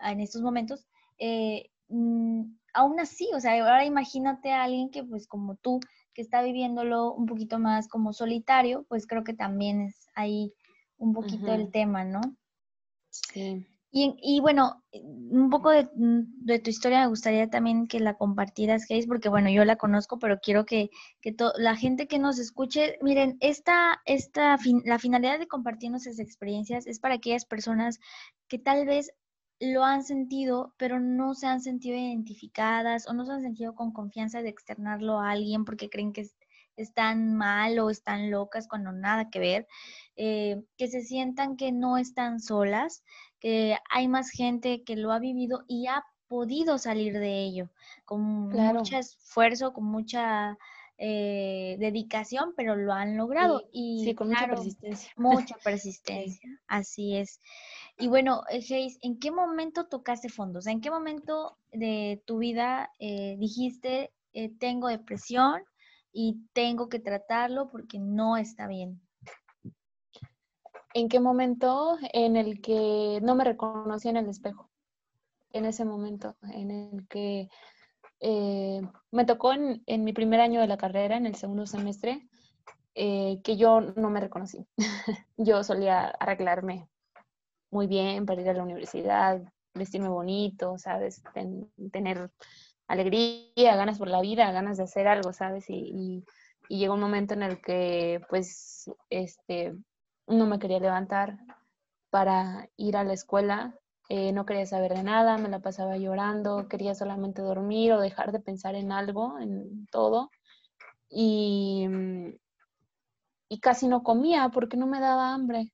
en 0.00 0.20
estos 0.20 0.42
momentos, 0.42 0.86
eh, 1.18 1.70
mm, 1.88 2.42
aún 2.74 3.00
así, 3.00 3.30
o 3.34 3.40
sea, 3.40 3.52
ahora 3.52 3.84
imagínate 3.84 4.52
a 4.52 4.64
alguien 4.64 4.90
que 4.90 5.02
pues 5.04 5.26
como 5.26 5.56
tú, 5.56 5.80
que 6.12 6.22
está 6.22 6.42
viviéndolo 6.42 7.12
un 7.12 7.26
poquito 7.26 7.58
más 7.58 7.88
como 7.88 8.12
solitario, 8.12 8.84
pues 8.88 9.06
creo 9.06 9.24
que 9.24 9.34
también 9.34 9.82
es 9.82 10.08
ahí 10.14 10.52
un 10.98 11.12
poquito 11.12 11.52
el 11.52 11.70
tema, 11.70 12.04
¿no? 12.04 12.20
Sí. 13.10 13.66
Y, 13.92 14.40
bueno, 14.40 14.82
un 14.92 15.48
poco 15.48 15.70
de, 15.70 16.58
tu 16.58 16.70
historia 16.70 17.00
me 17.00 17.06
gustaría 17.06 17.48
también 17.48 17.86
que 17.86 17.98
la 17.98 18.14
compartieras, 18.14 18.86
Grace, 18.86 19.06
porque 19.06 19.30
bueno, 19.30 19.48
yo 19.48 19.64
la 19.64 19.76
conozco, 19.76 20.18
pero 20.18 20.38
quiero 20.38 20.66
que, 20.66 20.90
que 21.22 21.34
la 21.56 21.76
gente 21.76 22.06
que 22.06 22.18
nos 22.18 22.38
escuche, 22.38 22.98
miren, 23.00 23.38
esta, 23.40 24.02
esta 24.04 24.58
la 24.84 24.98
finalidad 24.98 25.38
de 25.38 25.48
compartirnos 25.48 26.06
esas 26.06 26.18
experiencias 26.18 26.86
es 26.86 26.98
para 26.98 27.14
aquellas 27.14 27.46
personas 27.46 27.98
que 28.48 28.58
tal 28.58 28.84
vez 28.84 29.12
lo 29.60 29.84
han 29.84 30.04
sentido, 30.04 30.74
pero 30.76 31.00
no 31.00 31.34
se 31.34 31.46
han 31.46 31.62
sentido 31.62 31.96
identificadas 31.96 33.08
o 33.08 33.14
no 33.14 33.24
se 33.24 33.32
han 33.32 33.42
sentido 33.42 33.74
con 33.74 33.92
confianza 33.92 34.42
de 34.42 34.50
externarlo 34.50 35.18
a 35.18 35.30
alguien 35.30 35.64
porque 35.64 35.88
creen 35.88 36.12
que 36.12 36.28
están 36.76 37.34
mal 37.34 37.78
o 37.78 37.90
están 37.90 38.30
locas 38.30 38.68
cuando 38.68 38.92
nada 38.92 39.30
que 39.30 39.38
ver, 39.38 39.66
eh, 40.16 40.62
que 40.76 40.88
se 40.88 41.02
sientan 41.02 41.56
que 41.56 41.72
no 41.72 41.96
están 41.96 42.40
solas, 42.40 43.02
que 43.46 43.78
hay 43.90 44.08
más 44.08 44.30
gente 44.30 44.82
que 44.82 44.96
lo 44.96 45.12
ha 45.12 45.20
vivido 45.20 45.62
y 45.68 45.86
ha 45.86 46.04
podido 46.26 46.78
salir 46.78 47.12
de 47.12 47.44
ello, 47.44 47.70
con 48.04 48.48
mucho 48.48 48.98
esfuerzo, 48.98 49.72
con 49.72 49.84
mucha 49.84 50.58
eh, 50.98 51.76
dedicación, 51.78 52.54
pero 52.56 52.74
lo 52.74 52.92
han 52.92 53.16
logrado. 53.16 53.62
y 53.70 54.02
sí, 54.04 54.14
con 54.16 54.30
mucha 54.30 54.48
persistencia. 54.48 55.12
Mucha 55.16 55.56
persistencia, 55.64 56.60
así 56.66 57.14
es. 57.14 57.40
Y 57.96 58.08
bueno, 58.08 58.42
Geis, 58.50 58.96
eh, 58.96 59.00
¿en 59.02 59.20
qué 59.20 59.30
momento 59.30 59.86
tocaste 59.86 60.28
fondo? 60.28 60.58
O 60.58 60.62
sea, 60.62 60.72
¿en 60.72 60.80
qué 60.80 60.90
momento 60.90 61.56
de 61.70 62.20
tu 62.26 62.38
vida 62.38 62.90
eh, 62.98 63.36
dijiste, 63.38 64.12
tengo 64.58 64.88
depresión 64.88 65.62
y 66.12 66.48
tengo 66.52 66.88
que 66.88 66.98
tratarlo 66.98 67.68
porque 67.70 68.00
no 68.00 68.36
está 68.36 68.66
bien? 68.66 69.05
¿En 70.96 71.10
qué 71.10 71.20
momento 71.20 71.98
en 72.14 72.36
el 72.36 72.62
que 72.62 73.20
no 73.22 73.34
me 73.34 73.44
reconocí 73.44 74.08
en 74.08 74.16
el 74.16 74.30
espejo? 74.30 74.70
En 75.52 75.66
ese 75.66 75.84
momento 75.84 76.36
en 76.54 76.70
el 76.70 77.06
que 77.06 77.50
eh, 78.20 78.80
me 79.10 79.26
tocó 79.26 79.52
en, 79.52 80.04
mi 80.04 80.14
primer 80.14 80.40
año 80.40 80.58
de 80.58 80.66
la 80.66 80.78
carrera, 80.78 81.18
en 81.18 81.26
el 81.26 81.34
segundo 81.34 81.66
semestre, 81.66 82.26
eh, 82.94 83.42
que 83.44 83.58
yo 83.58 83.82
no 83.82 84.08
me 84.08 84.20
reconocí. 84.20 84.66
yo 85.36 85.62
solía 85.64 86.06
arreglarme 86.18 86.88
muy 87.70 87.86
bien 87.88 88.24
para 88.24 88.40
ir 88.40 88.48
a 88.48 88.54
la 88.54 88.62
universidad, 88.62 89.42
vestirme 89.74 90.08
bonito, 90.08 90.78
¿sabes? 90.78 91.22
tener 91.92 92.30
alegría, 92.88 93.76
ganas 93.76 93.98
por 93.98 94.08
la 94.08 94.22
vida, 94.22 94.50
ganas 94.50 94.78
de 94.78 94.84
hacer 94.84 95.08
algo, 95.08 95.34
¿sabes? 95.34 95.68
Y, 95.68 96.24
y, 96.70 96.78
llegó 96.78 96.94
un 96.94 97.00
momento 97.00 97.34
en 97.34 97.42
el 97.42 97.60
que, 97.60 98.22
pues, 98.30 98.90
este, 99.10 99.76
no 100.26 100.46
me 100.46 100.58
quería 100.58 100.80
levantar 100.80 101.38
para 102.10 102.68
ir 102.76 102.96
a 102.96 103.04
la 103.04 103.12
escuela 103.12 103.78
eh, 104.08 104.32
no 104.32 104.46
quería 104.46 104.66
saber 104.66 104.94
de 104.94 105.02
nada, 105.02 105.36
me 105.36 105.48
la 105.48 105.60
pasaba 105.60 105.96
llorando, 105.96 106.68
quería 106.68 106.94
solamente 106.94 107.42
dormir 107.42 107.92
o 107.92 108.00
dejar 108.00 108.30
de 108.32 108.40
pensar 108.40 108.76
en 108.76 108.92
algo, 108.92 109.38
en 109.40 109.86
todo. 109.88 110.30
Y, 111.08 111.86
mm, 111.88 112.34
y 113.48 113.60
casi 113.60 113.88
no 113.88 114.02
comía 114.02 114.50
porque 114.50 114.76
no 114.76 114.86
me 114.86 115.00
daba 115.00 115.34
hambre. 115.34 115.72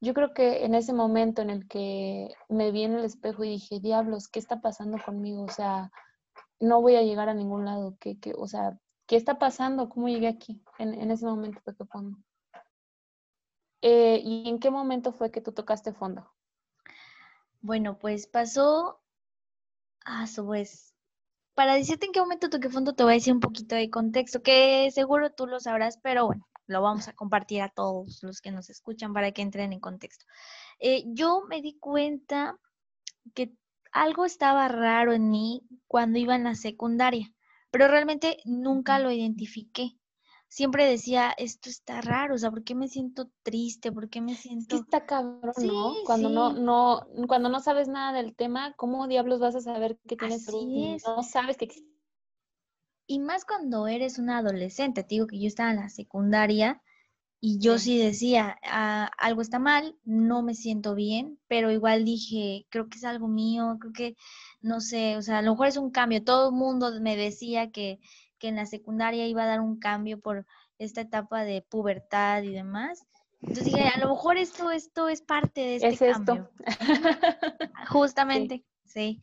Yo 0.00 0.14
creo 0.14 0.34
que 0.34 0.64
en 0.64 0.74
ese 0.74 0.92
momento 0.94 1.42
en 1.42 1.50
el 1.50 1.68
que 1.68 2.34
me 2.48 2.72
vi 2.72 2.84
en 2.84 2.94
el 2.94 3.04
espejo 3.04 3.44
y 3.44 3.50
dije, 3.50 3.80
diablos, 3.80 4.28
¿qué 4.28 4.40
está 4.40 4.60
pasando 4.60 4.98
conmigo? 5.04 5.44
O 5.44 5.48
sea, 5.48 5.90
no 6.60 6.82
voy 6.82 6.96
a 6.96 7.02
llegar 7.02 7.28
a 7.28 7.34
ningún 7.34 7.64
lado. 7.66 7.96
¿Qué, 8.00 8.18
qué, 8.20 8.34
o 8.36 8.48
sea, 8.48 8.78
¿qué 9.06 9.16
está 9.16 9.38
pasando? 9.38 9.88
¿Cómo 9.90 10.08
llegué 10.08 10.28
aquí? 10.28 10.62
En, 10.78 10.94
en 10.94 11.10
ese 11.12 11.26
momento 11.26 11.60
toqué 11.64 11.84
fondo. 11.86 12.18
Eh, 13.82 14.20
¿Y 14.22 14.48
en 14.48 14.58
qué 14.58 14.70
momento 14.70 15.12
fue 15.12 15.30
que 15.30 15.40
tú 15.40 15.52
tocaste 15.52 15.92
fondo? 15.92 16.30
Bueno, 17.62 17.98
pues 17.98 18.26
pasó 18.26 19.00
a 20.04 20.26
su 20.26 20.46
vez. 20.46 20.94
Para 21.54 21.74
decirte 21.74 22.06
en 22.06 22.12
qué 22.12 22.20
momento 22.20 22.48
toqué 22.50 22.70
fondo, 22.70 22.94
te 22.94 23.02
voy 23.02 23.12
a 23.12 23.14
decir 23.14 23.32
un 23.32 23.40
poquito 23.40 23.74
de 23.74 23.90
contexto, 23.90 24.42
que 24.42 24.90
seguro 24.92 25.30
tú 25.32 25.46
lo 25.46 25.60
sabrás, 25.60 25.98
pero 26.02 26.26
bueno, 26.26 26.48
lo 26.66 26.82
vamos 26.82 27.08
a 27.08 27.12
compartir 27.12 27.62
a 27.62 27.68
todos 27.68 28.22
los 28.22 28.40
que 28.40 28.50
nos 28.50 28.70
escuchan 28.70 29.12
para 29.12 29.32
que 29.32 29.42
entren 29.42 29.72
en 29.72 29.80
contexto. 29.80 30.24
Eh, 30.78 31.04
yo 31.06 31.42
me 31.48 31.60
di 31.60 31.78
cuenta 31.78 32.58
que 33.34 33.52
algo 33.92 34.24
estaba 34.24 34.68
raro 34.68 35.12
en 35.12 35.30
mí 35.30 35.62
cuando 35.86 36.18
iba 36.18 36.34
en 36.36 36.44
la 36.44 36.54
secundaria, 36.54 37.32
pero 37.70 37.88
realmente 37.88 38.38
nunca 38.44 38.98
lo 38.98 39.10
identifiqué 39.10 39.99
siempre 40.50 40.84
decía, 40.84 41.30
esto 41.30 41.70
está 41.70 42.00
raro, 42.00 42.34
o 42.34 42.38
sea, 42.38 42.50
¿por 42.50 42.64
qué 42.64 42.74
me 42.74 42.88
siento 42.88 43.30
triste? 43.42 43.92
¿Por 43.92 44.10
qué 44.10 44.20
me 44.20 44.34
siento...? 44.34 44.74
Es 44.74 44.82
está 44.82 45.06
cabrón, 45.06 45.54
¿no? 45.62 45.94
Cuando 46.04 46.28
no, 46.28 46.52
no, 46.52 47.06
cuando 47.28 47.48
no 47.48 47.60
sabes 47.60 47.86
nada 47.86 48.12
del 48.12 48.34
tema, 48.34 48.74
¿cómo 48.76 49.06
diablos 49.06 49.38
vas 49.38 49.54
a 49.54 49.60
saber 49.60 49.96
que 50.08 50.16
tienes 50.16 50.48
Así 50.48 50.96
No 51.06 51.22
sabes 51.22 51.56
que 51.56 51.66
existe. 51.66 51.88
Y 53.06 53.20
más 53.20 53.44
cuando 53.44 53.86
eres 53.86 54.18
una 54.18 54.38
adolescente, 54.38 55.04
te 55.04 55.14
digo 55.14 55.28
que 55.28 55.40
yo 55.40 55.46
estaba 55.46 55.70
en 55.70 55.76
la 55.76 55.88
secundaria 55.88 56.82
y 57.40 57.58
yo 57.60 57.78
sí, 57.78 57.96
decía, 57.96 58.58
ah, 58.64 59.10
algo 59.18 59.42
está 59.42 59.60
mal, 59.60 59.96
no 60.04 60.42
me 60.42 60.54
siento 60.54 60.96
bien, 60.96 61.38
pero 61.46 61.70
igual 61.70 62.04
dije, 62.04 62.66
creo 62.70 62.88
que 62.88 62.98
es 62.98 63.04
algo 63.04 63.28
mío, 63.28 63.78
creo 63.80 63.92
que, 63.92 64.16
no 64.60 64.80
sé, 64.80 65.16
o 65.16 65.22
sea, 65.22 65.38
a 65.38 65.42
lo 65.42 65.52
mejor 65.52 65.68
es 65.68 65.76
un 65.76 65.90
cambio. 65.90 66.24
Todo 66.24 66.50
el 66.50 66.56
mundo 66.56 66.90
me 67.00 67.16
decía 67.16 67.70
que, 67.70 68.00
que 68.40 68.48
en 68.48 68.56
la 68.56 68.66
secundaria 68.66 69.26
iba 69.28 69.44
a 69.44 69.46
dar 69.46 69.60
un 69.60 69.78
cambio 69.78 70.18
por 70.18 70.46
esta 70.78 71.02
etapa 71.02 71.44
de 71.44 71.62
pubertad 71.62 72.42
y 72.42 72.52
demás. 72.52 73.06
Entonces 73.42 73.66
dije, 73.66 73.88
a 73.88 73.98
lo 73.98 74.08
mejor 74.10 74.36
esto, 74.36 74.70
esto 74.70 75.08
es 75.08 75.22
parte 75.22 75.60
de 75.60 75.76
este 75.76 76.10
cambio. 76.10 76.50
Justamente, 77.90 78.64
sí. 78.84 79.22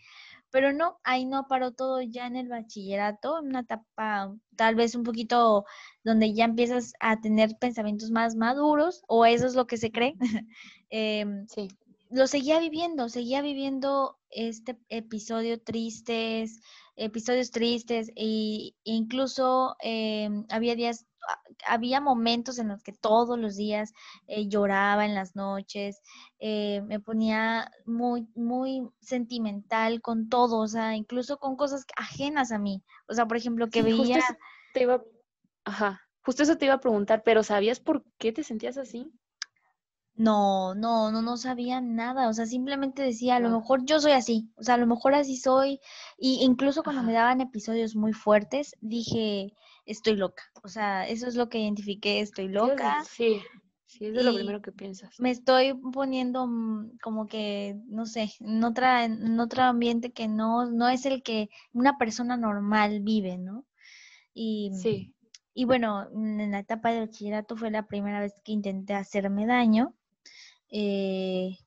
Pero 0.50 0.72
no, 0.72 1.00
ahí 1.04 1.26
no 1.26 1.48
paró 1.48 1.72
todo 1.74 2.02
ya 2.02 2.26
en 2.26 2.36
el 2.36 2.48
bachillerato, 2.48 3.40
en 3.40 3.48
una 3.48 3.60
etapa 3.62 4.34
tal 4.56 4.76
vez 4.76 4.96
un 4.96 5.04
poquito 5.04 5.66
donde 6.04 6.34
ya 6.34 6.46
empiezas 6.46 6.94
a 7.00 7.20
tener 7.20 7.58
pensamientos 7.60 8.12
más 8.12 8.36
maduros, 8.36 9.04
o 9.08 9.26
eso 9.26 9.46
es 9.46 9.56
lo 9.56 9.68
que 9.68 9.78
se 9.78 9.92
cree. 9.92 10.16
Em, 10.90 11.46
sí. 11.48 11.68
Lo 12.10 12.28
seguía 12.28 12.60
viviendo, 12.60 13.10
seguía 13.10 13.42
viviendo 13.42 14.17
este 14.30 14.78
episodio 14.90 15.62
tristes, 15.62 16.62
episodios 16.96 17.52
tristes 17.52 18.12
e 18.16 18.74
incluso 18.84 19.76
em, 19.82 20.46
había 20.50 20.76
días, 20.76 21.06
ah, 21.30 21.40
había 21.68 22.02
momentos 22.02 22.60
en 22.60 22.70
los 22.70 22.82
que 22.84 22.94
todos 22.94 23.38
los 23.38 23.56
días 23.56 23.94
eh, 24.28 24.48
lloraba 24.48 25.06
en 25.06 25.16
las 25.16 25.36
noches, 25.36 26.02
eh, 26.40 26.82
me 26.88 27.00
ponía 27.00 27.72
muy, 27.86 28.28
muy 28.36 28.90
sentimental 29.00 30.02
con 30.02 30.30
todo, 30.30 30.60
o 30.60 30.68
sea, 30.68 30.96
incluso 30.96 31.38
con 31.38 31.56
cosas 31.56 31.86
ajenas 31.96 32.52
a 32.52 32.58
mí. 32.58 32.84
O 33.08 33.14
sea, 33.14 33.28
por 33.28 33.38
ejemplo, 33.38 33.70
que 33.70 33.84
veía... 33.84 34.20
te 34.74 34.84
iba... 34.84 35.04
Ajá, 35.66 36.02
justo 36.24 36.44
eso 36.44 36.58
te 36.58 36.66
iba 36.66 36.76
a 36.76 36.80
preguntar, 36.80 37.24
pero 37.24 37.44
¿sabías 37.44 37.80
por 37.80 38.04
qué 38.18 38.32
te 38.32 38.44
sentías 38.44 38.78
así? 38.78 39.12
No, 40.18 40.74
no, 40.74 41.12
no, 41.12 41.22
no 41.22 41.38
sabía 41.38 41.80
nada, 41.80 42.28
o 42.28 42.34
sea, 42.34 42.48
simplemente 42.48 43.04
decía, 43.04 43.36
a 43.36 43.40
lo 43.40 43.52
mejor 43.52 43.86
yo 43.86 44.00
soy 44.00 44.14
así, 44.14 44.50
o 44.56 44.64
sea, 44.64 44.74
a 44.74 44.80
lo 44.80 44.88
mejor 44.88 45.14
así 45.14 45.38
soy, 45.38 45.80
y 46.18 46.40
incluso 46.42 46.82
cuando 46.82 47.04
me 47.04 47.14
daban 47.14 47.40
episodios 47.40 47.96
muy 47.96 48.14
fuertes, 48.14 48.76
dije, 48.82 49.54
estoy 49.86 50.16
loca, 50.16 50.44
o 50.64 50.70
sea, 50.70 51.08
eso 51.08 51.28
es 51.28 51.36
lo 51.36 51.50
que 51.50 51.60
identifiqué, 51.60 52.20
estoy 52.20 52.48
loca. 52.48 53.04
Sí, 53.08 53.40
sí, 53.86 54.08
es 54.08 54.26
lo 54.26 54.34
primero 54.34 54.60
que 54.62 54.72
piensas. 54.72 55.20
Me 55.20 55.30
estoy 55.30 55.76
poniendo 55.94 56.48
mm, 56.48 56.98
como 57.02 57.28
que, 57.28 57.76
no 57.88 58.08
sé, 58.08 58.32
en, 58.40 58.64
otra, 58.64 59.06
en 59.06 59.40
otro 59.40 59.62
ambiente 59.62 60.12
que 60.12 60.28
no, 60.28 60.66
no 60.66 60.90
es 60.90 61.06
el 61.06 61.22
que 61.22 61.50
una 61.74 62.00
persona 62.00 62.38
normal 62.38 63.02
vive, 63.02 63.38
¿no? 63.38 63.68
Y, 64.34 64.72
sí. 64.82 65.14
Y 65.54 65.66
bueno, 65.66 66.08
en 66.14 66.52
la 66.52 66.60
etapa 66.60 66.92
de 66.92 67.00
bachillerato 67.00 67.58
fue 67.58 67.72
la 67.72 67.88
primera 67.88 68.20
vez 68.20 68.36
que 68.44 68.52
intenté 68.52 68.94
hacerme 68.94 69.48
daño. 69.48 69.96
Eh, 70.70 71.58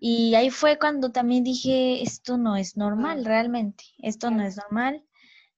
y 0.00 0.34
ahí 0.34 0.50
fue 0.50 0.78
cuando 0.78 1.12
también 1.12 1.44
dije, 1.44 2.02
esto 2.02 2.38
no 2.38 2.56
es 2.56 2.76
normal 2.76 3.24
realmente, 3.24 3.84
esto 3.98 4.30
no 4.30 4.42
es 4.42 4.56
normal. 4.56 5.04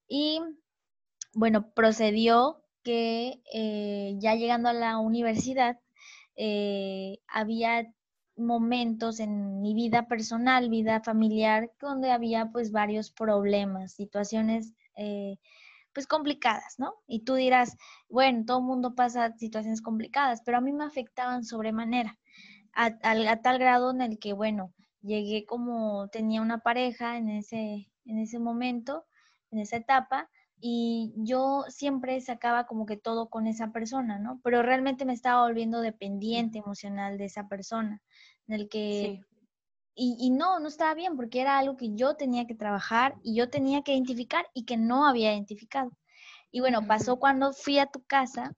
Y 0.09 0.41
bueno, 1.35 1.73
procedió 1.73 2.65
que 2.83 3.41
eh, 3.53 4.17
ya 4.19 4.35
llegando 4.35 4.69
a 4.69 4.73
la 4.73 4.99
universidad, 4.99 5.79
eh, 6.37 7.21
había 7.29 7.93
momentos 8.37 9.21
en 9.21 9.61
mi 9.61 9.75
vida 9.75 10.09
personal, 10.09 10.71
vida 10.71 11.01
familiar, 11.03 11.71
donde 11.81 12.11
había 12.11 12.51
pues 12.51 12.73
varios 12.73 13.11
problemas, 13.11 13.93
situaciones 13.93 14.75
pues 15.95 16.07
complicadas, 16.07 16.79
¿no? 16.79 16.95
Y 17.07 17.25
tú 17.25 17.35
dirás, 17.35 17.77
bueno, 18.09 18.45
todo 18.47 18.59
el 18.59 18.65
mundo 18.65 18.95
pasa 18.95 19.33
situaciones 19.37 19.83
complicadas, 19.83 20.43
pero 20.45 20.59
a 20.59 20.61
mí 20.61 20.73
me 20.73 20.85
afectaban 20.85 21.45
sobremanera 21.45 22.19
a, 22.75 22.99
tal 23.43 23.59
grado 23.59 23.91
en 23.91 24.03
el 24.03 24.19
que, 24.19 24.33
bueno, 24.33 24.73
llegué 25.03 25.45
como 25.45 26.09
tenía 26.09 26.41
una 26.43 26.59
pareja 26.59 27.17
en 27.17 27.29
ese, 27.29 27.91
en 28.05 28.19
ese 28.19 28.39
momento, 28.39 29.05
en 29.51 29.59
esa 29.59 29.77
etapa, 29.77 30.29
y 30.61 31.13
yo 31.17 31.65
siempre 31.69 32.21
sacaba 32.21 32.67
como 32.67 32.87
que 32.87 32.97
todo 32.97 33.29
con 33.29 33.47
esa 33.47 33.73
persona, 33.73 34.19
¿no? 34.19 34.41
Pero 34.45 34.63
realmente 34.63 35.05
me 35.05 35.13
estaba 35.13 35.43
volviendo 35.43 35.81
dependiente 35.81 36.59
emocional 36.59 37.19
de 37.19 37.25
esa 37.25 37.49
persona, 37.49 38.01
en 38.47 38.55
el 38.55 38.69
que 38.69 39.21
y, 39.95 40.31
no, 40.31 40.59
no 40.59 40.69
estaba 40.69 40.95
bien 40.95 41.17
porque 41.17 41.41
era 41.41 41.59
algo 41.59 41.77
que 41.77 41.95
yo 41.95 42.17
tenía 42.17 42.47
que 42.47 42.55
trabajar 42.55 43.17
y 43.23 43.35
yo 43.35 43.51
tenía 43.51 43.83
que 43.83 43.93
identificar 43.93 44.47
y 44.55 44.65
que 44.65 44.77
no 44.77 45.07
había 45.07 45.33
identificado. 45.33 45.93
Y 46.51 46.61
bueno, 46.61 46.87
pasó 46.87 47.19
cuando 47.19 47.53
fui 47.53 47.79
a 47.79 47.87
tu 47.87 48.03
casa 48.05 48.55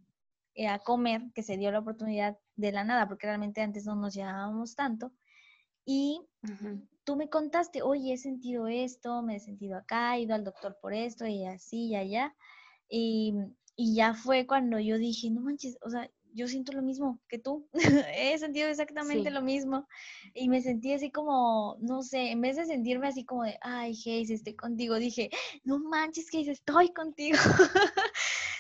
eh, 0.54 0.68
a 0.68 0.78
comer, 0.78 1.22
que 1.34 1.42
se 1.42 1.56
dio 1.56 1.70
la 1.70 1.80
oportunidad 1.80 2.38
de 2.56 2.72
la 2.72 2.84
nada, 2.84 3.08
porque 3.08 3.26
realmente 3.26 3.60
antes 3.60 3.86
no 3.86 3.96
nos 3.96 4.14
llevábamos 4.14 4.74
tanto. 4.74 5.12
Y 5.84 6.20
tú 7.04 7.16
me 7.16 7.28
contaste, 7.28 7.82
oye, 7.82 8.14
he 8.14 8.16
sentido 8.16 8.66
esto, 8.66 9.22
me 9.22 9.36
he 9.36 9.40
sentido 9.40 9.76
acá, 9.76 10.16
he 10.16 10.22
ido 10.22 10.34
al 10.34 10.44
doctor 10.44 10.78
por 10.80 10.94
esto 10.94 11.26
y 11.26 11.44
así 11.44 11.88
y 11.88 11.96
allá. 11.96 12.34
Y, 12.88 13.34
y 13.76 13.94
ya 13.94 14.14
fue 14.14 14.46
cuando 14.46 14.78
yo 14.78 14.98
dije, 14.98 15.30
no 15.30 15.40
manches, 15.40 15.76
o 15.82 15.90
sea, 15.90 16.10
yo 16.34 16.48
siento 16.48 16.72
lo 16.72 16.82
mismo 16.82 17.20
que 17.28 17.38
tú, 17.38 17.68
he 18.16 18.36
sentido 18.38 18.68
exactamente 18.68 19.30
lo 19.30 19.40
mismo 19.40 19.86
y 20.34 20.48
me 20.48 20.60
sentí 20.60 20.92
así 20.92 21.10
como, 21.10 21.76
no 21.80 22.02
sé, 22.02 22.32
en 22.32 22.40
vez 22.40 22.56
de 22.56 22.66
sentirme 22.66 23.06
así 23.06 23.24
como 23.24 23.44
de, 23.44 23.56
ay, 23.60 23.92
Hayes, 24.04 24.30
estoy 24.30 24.54
contigo, 24.54 24.96
dije, 24.96 25.30
no 25.62 25.78
manches, 25.78 26.26
Hayes, 26.34 26.48
estoy 26.48 26.92
contigo. 26.92 27.38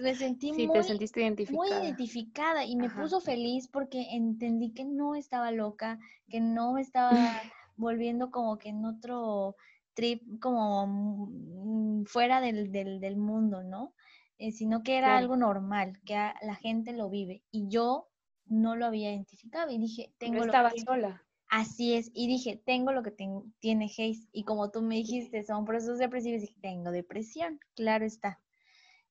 me 0.00 0.14
sentí 0.14 0.52
muy, 0.52 0.68
te 0.68 0.82
sentiste 0.82 1.20
identificada. 1.20 1.56
muy 1.56 1.70
identificada 1.70 2.64
y 2.64 2.76
me 2.76 2.90
puso 2.90 3.20
feliz 3.20 3.68
porque 3.68 4.06
entendí 4.10 4.72
que 4.72 4.84
no 4.84 5.14
estaba 5.14 5.50
loca, 5.50 5.98
que 6.28 6.40
no 6.40 6.78
estaba 6.78 7.10
volviendo 7.76 8.30
como 8.30 8.58
que 8.58 8.70
en 8.70 8.84
otro 8.84 9.56
trip 9.94 10.22
como 10.40 10.86
mm, 10.86 12.04
fuera 12.04 12.40
del, 12.40 12.72
del, 12.72 13.00
del 13.00 13.16
mundo, 13.16 13.62
¿no? 13.62 13.94
Eh, 14.38 14.50
sino 14.52 14.82
que 14.82 14.98
era 14.98 15.16
algo 15.16 15.36
normal, 15.36 16.00
que 16.04 16.14
la 16.14 16.54
gente 16.56 16.92
lo 16.92 17.08
vive. 17.08 17.42
Y 17.50 17.68
yo 17.68 18.08
no 18.46 18.76
lo 18.76 18.86
había 18.86 19.10
identificado 19.10 19.70
y 19.70 19.78
dije, 19.78 20.12
tengo 20.18 20.38
no 20.38 20.44
estaba 20.44 20.72
sola. 20.84 21.24
Así 21.48 21.94
es, 21.94 22.10
y 22.14 22.26
dije, 22.26 22.60
tengo 22.64 22.90
lo 22.90 23.02
que 23.02 23.12
tengo, 23.12 23.46
tiene 23.60 23.84
Hayes. 23.84 24.26
Y 24.32 24.44
como 24.44 24.70
tú 24.70 24.82
me 24.82 24.96
dijiste, 24.96 25.44
son 25.44 25.64
procesos 25.64 25.98
depresivos, 25.98 26.40
dije, 26.40 26.56
tengo 26.60 26.90
depresión, 26.90 27.60
claro 27.76 28.04
está. 28.04 28.40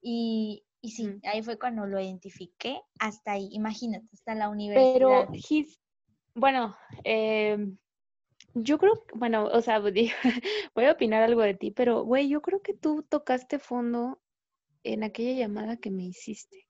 Y, 0.06 0.66
y 0.82 0.92
sí, 0.92 1.10
ahí 1.24 1.42
fue 1.42 1.58
cuando 1.58 1.86
lo 1.86 2.00
identifiqué, 2.00 2.82
hasta 3.00 3.32
ahí, 3.32 3.48
imagínate, 3.52 4.06
hasta 4.12 4.36
la 4.36 4.50
universidad. 4.50 5.28
Pero, 5.30 5.66
bueno, 6.36 6.76
em, 7.06 7.78
yo 8.54 8.78
creo, 8.78 9.06
bueno, 9.16 9.46
o 9.46 9.62
sea, 9.62 9.80
voy 10.76 10.86
a 10.86 10.92
opinar 10.92 11.24
algo 11.24 11.42
de 11.42 11.54
ti, 11.54 11.72
pero, 11.72 12.04
güey, 12.04 12.28
yo 12.28 12.42
creo 12.42 12.62
que 12.62 12.74
tú 12.74 13.04
tocaste 13.08 13.60
fondo 13.60 14.22
en 14.84 15.04
aquella 15.04 15.40
llamada 15.40 15.78
que 15.78 15.90
me 15.90 16.04
hiciste. 16.04 16.68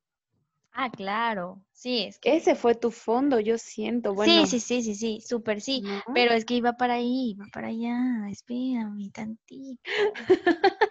Ah, 0.72 0.92
claro, 0.92 1.64
sí, 1.72 2.04
es 2.04 2.20
que... 2.20 2.36
Ese 2.36 2.56
fue 2.56 2.76
tu 2.76 2.92
fondo, 2.92 3.40
yo 3.40 3.58
siento, 3.58 4.14
bueno. 4.14 4.46
Sí, 4.46 4.60
sí, 4.60 4.82
sí, 4.82 4.82
sí, 4.84 4.96
sí, 4.96 5.22
súper 5.22 5.62
sí, 5.62 5.84
pero 6.14 6.34
es 6.34 6.46
que 6.46 6.56
iba 6.56 6.74
para 6.74 6.96
ahí, 6.96 7.32
iba 7.32 7.46
para 7.52 7.68
allá, 7.68 8.30
espérame 8.30 9.12
tantito. 9.12 9.82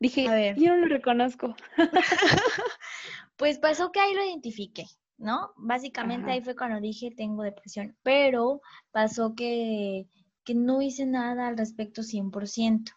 Dije, 0.00 0.28
A 0.28 0.34
ver. 0.34 0.56
yo 0.56 0.76
no 0.76 0.86
lo 0.86 0.86
reconozco. 0.86 1.54
pues 3.36 3.58
pasó 3.58 3.92
que 3.92 4.00
ahí 4.00 4.14
lo 4.14 4.24
identifiqué, 4.24 4.84
¿no? 5.18 5.52
Básicamente 5.56 6.30
ahí 6.30 6.42
fue 6.42 6.56
cuando 6.56 6.80
dije 6.80 7.10
tengo 7.16 7.42
depresión, 7.42 7.96
pero 8.02 8.60
pasó 8.90 9.34
que, 9.34 10.06
que 10.44 10.54
no 10.54 10.82
hice 10.82 11.06
nada 11.06 11.48
al 11.48 11.56
respecto 11.56 12.02
100%. 12.02 12.92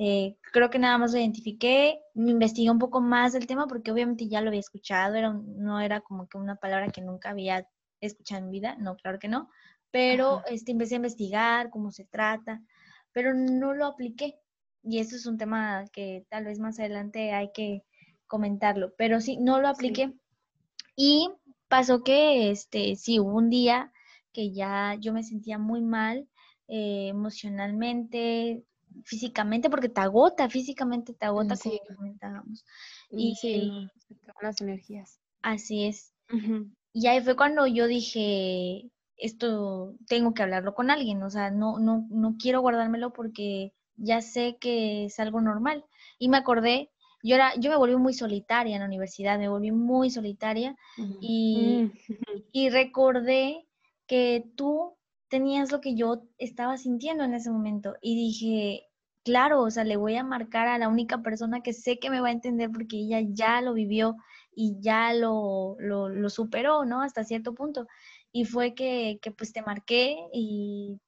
Eh, 0.00 0.36
creo 0.52 0.70
que 0.70 0.78
nada 0.78 0.96
más 0.96 1.12
lo 1.12 1.18
identifiqué, 1.18 1.98
me 2.14 2.30
investigué 2.30 2.70
un 2.70 2.78
poco 2.78 3.00
más 3.00 3.32
del 3.32 3.48
tema 3.48 3.66
porque 3.66 3.90
obviamente 3.90 4.28
ya 4.28 4.40
lo 4.40 4.48
había 4.48 4.60
escuchado, 4.60 5.16
era 5.16 5.32
no 5.32 5.80
era 5.80 6.00
como 6.02 6.28
que 6.28 6.38
una 6.38 6.54
palabra 6.54 6.90
que 6.90 7.00
nunca 7.00 7.30
había 7.30 7.66
escuchado 8.00 8.42
en 8.42 8.46
mi 8.46 8.52
vida, 8.52 8.76
no, 8.78 8.94
claro 8.94 9.18
que 9.18 9.26
no, 9.26 9.50
pero 9.90 10.42
este, 10.46 10.72
empecé 10.72 10.94
a 10.94 10.96
investigar 10.96 11.70
cómo 11.70 11.90
se 11.90 12.04
trata, 12.04 12.62
pero 13.12 13.34
no 13.34 13.74
lo 13.74 13.86
apliqué. 13.86 14.38
Y 14.90 15.00
eso 15.00 15.16
es 15.16 15.26
un 15.26 15.36
tema 15.36 15.84
que 15.92 16.24
tal 16.30 16.46
vez 16.46 16.58
más 16.58 16.78
adelante 16.78 17.32
hay 17.32 17.50
que 17.52 17.84
comentarlo, 18.26 18.94
pero 18.96 19.20
sí, 19.20 19.36
no 19.36 19.60
lo 19.60 19.68
apliqué. 19.68 20.14
Y 20.96 21.28
pasó 21.68 22.02
que, 22.02 22.50
este, 22.50 22.96
sí, 22.96 23.20
hubo 23.20 23.36
un 23.36 23.50
día 23.50 23.92
que 24.32 24.50
ya 24.50 24.96
yo 24.98 25.12
me 25.12 25.24
sentía 25.24 25.58
muy 25.58 25.82
mal 25.82 26.26
eh, 26.68 27.08
emocionalmente, 27.08 28.64
físicamente, 29.04 29.68
porque 29.68 29.90
te 29.90 30.00
agota, 30.00 30.48
físicamente 30.48 31.12
te 31.12 31.26
agota, 31.26 31.54
como 31.62 31.78
comentábamos. 31.94 32.64
Y 33.10 33.34
sí, 33.34 33.70
las 34.40 34.58
energías. 34.62 35.20
Así 35.42 35.84
es. 35.84 36.14
Y 36.94 37.08
ahí 37.08 37.20
fue 37.20 37.36
cuando 37.36 37.66
yo 37.66 37.86
dije, 37.86 38.90
esto 39.18 39.96
tengo 40.06 40.32
que 40.32 40.44
hablarlo 40.44 40.74
con 40.74 40.90
alguien, 40.90 41.22
o 41.22 41.28
sea, 41.28 41.50
no, 41.50 41.78
no, 41.78 42.06
no 42.08 42.36
quiero 42.38 42.62
guardármelo 42.62 43.12
porque 43.12 43.74
ya 43.98 44.20
sé 44.22 44.56
que 44.60 45.06
es 45.06 45.20
algo 45.20 45.40
normal. 45.40 45.84
Y 46.18 46.28
me 46.28 46.38
acordé, 46.38 46.90
yo 47.22 47.34
era, 47.34 47.54
yo 47.56 47.70
me 47.70 47.76
volví 47.76 47.96
muy 47.96 48.14
solitaria 48.14 48.74
en 48.76 48.80
la 48.80 48.86
universidad, 48.86 49.38
me 49.38 49.48
volví 49.48 49.70
muy 49.70 50.10
solitaria 50.10 50.76
y, 51.20 51.90
mm. 51.90 51.92
y 52.52 52.70
recordé 52.70 53.66
que 54.06 54.44
tú 54.56 54.94
tenías 55.28 55.70
lo 55.70 55.80
que 55.80 55.94
yo 55.94 56.22
estaba 56.38 56.78
sintiendo 56.78 57.24
en 57.24 57.34
ese 57.34 57.50
momento 57.50 57.94
y 58.00 58.16
dije, 58.16 58.88
claro, 59.24 59.62
o 59.62 59.70
sea, 59.70 59.84
le 59.84 59.96
voy 59.96 60.16
a 60.16 60.24
marcar 60.24 60.68
a 60.68 60.78
la 60.78 60.88
única 60.88 61.22
persona 61.22 61.60
que 61.62 61.74
sé 61.74 61.98
que 61.98 62.10
me 62.10 62.20
va 62.20 62.28
a 62.28 62.32
entender 62.32 62.70
porque 62.70 62.96
ella 62.96 63.20
ya 63.22 63.60
lo 63.60 63.74
vivió 63.74 64.16
y 64.54 64.76
ya 64.80 65.12
lo, 65.12 65.76
lo, 65.78 66.30
superó, 66.30 66.84
¿no? 66.84 67.02
Hasta 67.02 67.24
cierto 67.24 67.54
punto. 67.54 67.86
Y 68.32 68.44
fue 68.44 68.74
que, 68.74 69.18
que 69.22 69.30
pues 69.30 69.52
te 69.52 69.62
marqué 69.62 70.16
y, 70.32 70.98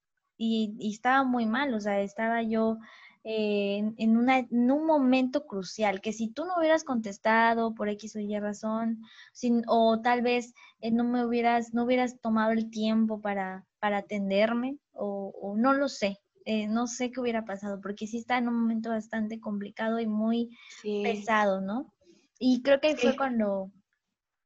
y, 0.43 0.91
estaba 0.91 1.23
muy 1.23 1.45
mal, 1.45 1.75
o 1.75 1.81
sea, 1.81 2.01
estaba 2.01 2.43
yo 2.43 2.79
en, 3.25 3.95
en, 3.99 4.17
una, 4.17 4.39
en, 4.39 4.71
un 4.71 4.87
momento 4.87 5.47
crucial, 5.47 6.01
que 6.01 6.15
si 6.15 6.29
tú 6.29 6.47
no 6.47 6.55
hubieras 6.59 6.83
contestado 6.83 7.75
por 7.75 7.91
X 7.91 8.17
o 8.17 8.21
Y 8.21 8.39
razón, 8.39 9.03
sin, 9.33 9.65
o 9.67 10.01
tal 10.01 10.23
vez 10.23 10.55
eh, 10.81 10.91
no 10.91 11.05
me 11.05 11.27
hubieras, 11.27 11.75
no 11.75 11.85
hubieras 11.85 12.19
tomado 12.21 12.53
el 12.53 12.71
tiempo 12.71 13.21
para, 13.21 13.67
para 13.81 13.99
atenderme, 13.99 14.79
o, 14.93 15.31
o 15.39 15.59
no 15.59 15.75
lo 15.75 15.89
sé, 15.89 16.19
eh, 16.47 16.67
no 16.67 16.87
sé 16.87 17.11
qué 17.11 17.21
hubiera 17.21 17.45
pasado, 17.45 17.79
porque 17.83 18.07
sí 18.07 18.17
está 18.17 18.39
en 18.39 18.49
un 18.49 18.55
momento 18.55 18.89
bastante 18.89 19.41
complicado 19.41 20.01
y 20.01 20.07
muy 20.07 20.57
pesado, 20.83 21.61
¿no? 21.61 21.93
Y 22.39 22.63
creo 22.63 22.81
que 22.81 22.97
fue 22.97 23.15
cuando, 23.15 23.71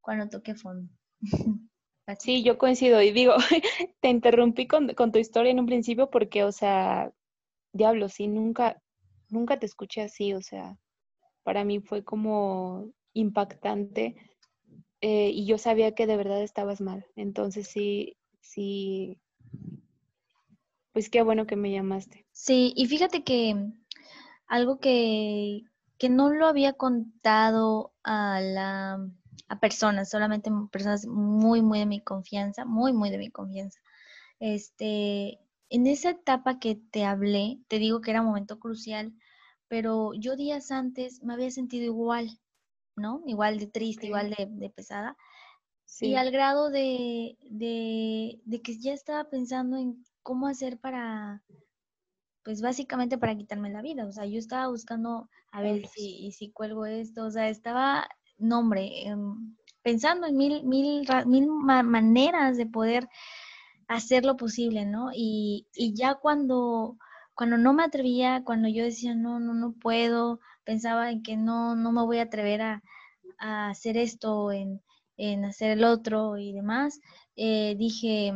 cuando 0.01 0.29
toqué 0.29 0.57
fondo. 0.57 0.91
sí, 2.19 2.43
yo 2.43 2.59
coincido 2.59 3.01
y 3.03 3.13
digo, 3.13 3.35
te 4.01 4.09
interrumpí 4.09 4.67
con, 4.67 4.89
con, 4.95 5.13
tu 5.13 5.19
historia 5.19 5.51
en 5.51 5.61
un 5.61 5.67
principio 5.67 6.11
porque, 6.11 6.45
o 6.45 6.53
sea, 6.53 7.13
diablo, 7.73 8.09
sí, 8.09 8.29
nunca, 8.29 8.81
nunca 9.31 9.59
te 9.59 9.67
escuché 9.67 10.03
así, 10.03 10.35
o 10.35 10.43
sea, 10.43 10.79
para 11.43 11.65
mí 11.65 11.81
fue 11.81 12.05
como 12.05 12.91
impactante 13.13 14.17
eh, 15.01 15.31
y 15.31 15.47
yo 15.47 15.59
sabía 15.59 15.95
que 15.95 16.07
de 16.07 16.17
verdad 16.17 16.43
estabas 16.43 16.81
mal, 16.81 17.07
entonces 17.17 17.69
sí, 17.69 18.17
sí, 18.41 19.19
pues 20.93 21.11
qué 21.11 21.23
bueno 21.23 21.47
que 21.47 21.57
me 21.57 21.73
llamaste. 21.73 22.27
Sí, 22.33 22.73
y 22.77 22.87
fíjate 22.87 23.25
que 23.25 23.57
algo 24.47 24.79
que, 24.79 25.63
que 25.99 26.09
no 26.09 26.31
lo 26.31 26.47
había 26.47 26.75
contado 26.75 27.93
a 28.03 28.41
la 28.41 29.11
a 29.49 29.61
personas, 29.61 30.11
solamente 30.11 30.51
personas 30.71 31.07
muy, 31.07 31.63
muy 31.63 31.79
de 31.81 31.87
mi 31.87 32.03
confianza, 32.03 32.65
muy, 32.65 32.93
muy 32.93 33.11
de 33.11 33.19
mi 33.19 33.31
confianza. 33.31 33.81
Este, 34.41 35.39
en 35.71 35.87
esa 35.87 36.11
etapa 36.11 36.59
que 36.59 36.77
te 36.77 37.05
hablé, 37.05 37.59
te 37.69 37.79
digo 37.79 38.01
que 38.01 38.11
era 38.11 38.21
un 38.21 38.29
momento 38.29 38.59
crucial, 38.59 39.13
pero 39.69 40.13
yo 40.15 40.37
días 40.37 40.71
antes 40.71 41.23
me 41.23 41.35
había 41.35 41.51
sentido 41.51 41.85
igual, 41.85 42.39
¿no? 42.97 43.23
Igual 43.27 43.59
de 43.59 43.67
triste, 43.67 44.07
igual 44.07 44.31
de, 44.31 44.71
pesada. 44.71 45.17
Y 46.01 46.15
al 46.15 46.31
grado 46.31 46.71
de, 46.71 47.37
de, 47.43 48.41
de, 48.45 48.63
que 48.63 48.79
ya 48.79 48.93
estaba 48.93 49.25
pensando 49.25 49.77
en 49.77 50.05
cómo 50.23 50.49
hacer 50.49 50.79
para, 50.79 51.43
pues 52.45 52.61
básicamente 52.61 53.19
para 53.19 53.37
quitarme 53.37 53.71
la 53.71 53.83
vida. 53.83 54.07
O 54.07 54.13
sea, 54.13 54.27
yo 54.27 54.39
estaba 54.39 54.69
buscando 54.69 55.29
a 55.53 55.63
ver 55.63 55.87
si, 55.87 56.31
si 56.33 56.51
cuelgo 56.51 56.87
esto. 56.87 57.25
O 57.25 57.31
sea, 57.31 57.49
estaba, 57.49 58.09
no 58.45 58.61
hombre, 58.61 59.09
em, 59.09 59.57
pensando 59.83 60.27
en 60.27 60.37
mil, 60.37 60.65
mil, 60.65 61.07
mil 61.27 61.49
maneras 61.49 62.57
de 62.57 62.67
poder 62.67 63.09
hacer 63.89 64.25
lo 64.25 64.37
posible, 64.37 64.87
¿no? 64.87 65.11
Y, 65.15 65.67
y 65.75 65.95
ya 65.95 66.15
cuando, 66.17 66.97
cuando 67.35 67.59
no 67.59 67.73
me 67.75 67.85
atrevía, 67.85 68.43
cuando 68.45 68.69
yo 68.69 68.85
decía, 68.85 69.15
no, 69.15 69.41
no, 69.41 69.55
no 69.55 69.73
puedo, 69.73 70.41
pensaba 70.65 71.11
en 71.11 71.23
que 71.23 71.37
no, 71.37 71.77
no 71.77 71.93
me 71.93 72.03
voy 72.03 72.19
a 72.19 72.23
atrever 72.25 72.63
a, 72.63 72.83
hacer 73.39 73.97
esto, 73.99 74.53
en, 74.53 74.83
en, 75.19 75.45
hacer 75.45 75.73
el 75.73 75.85
otro 75.85 76.39
y 76.39 76.53
demás, 76.53 77.01
eh, 77.37 77.75
dije, 77.79 78.33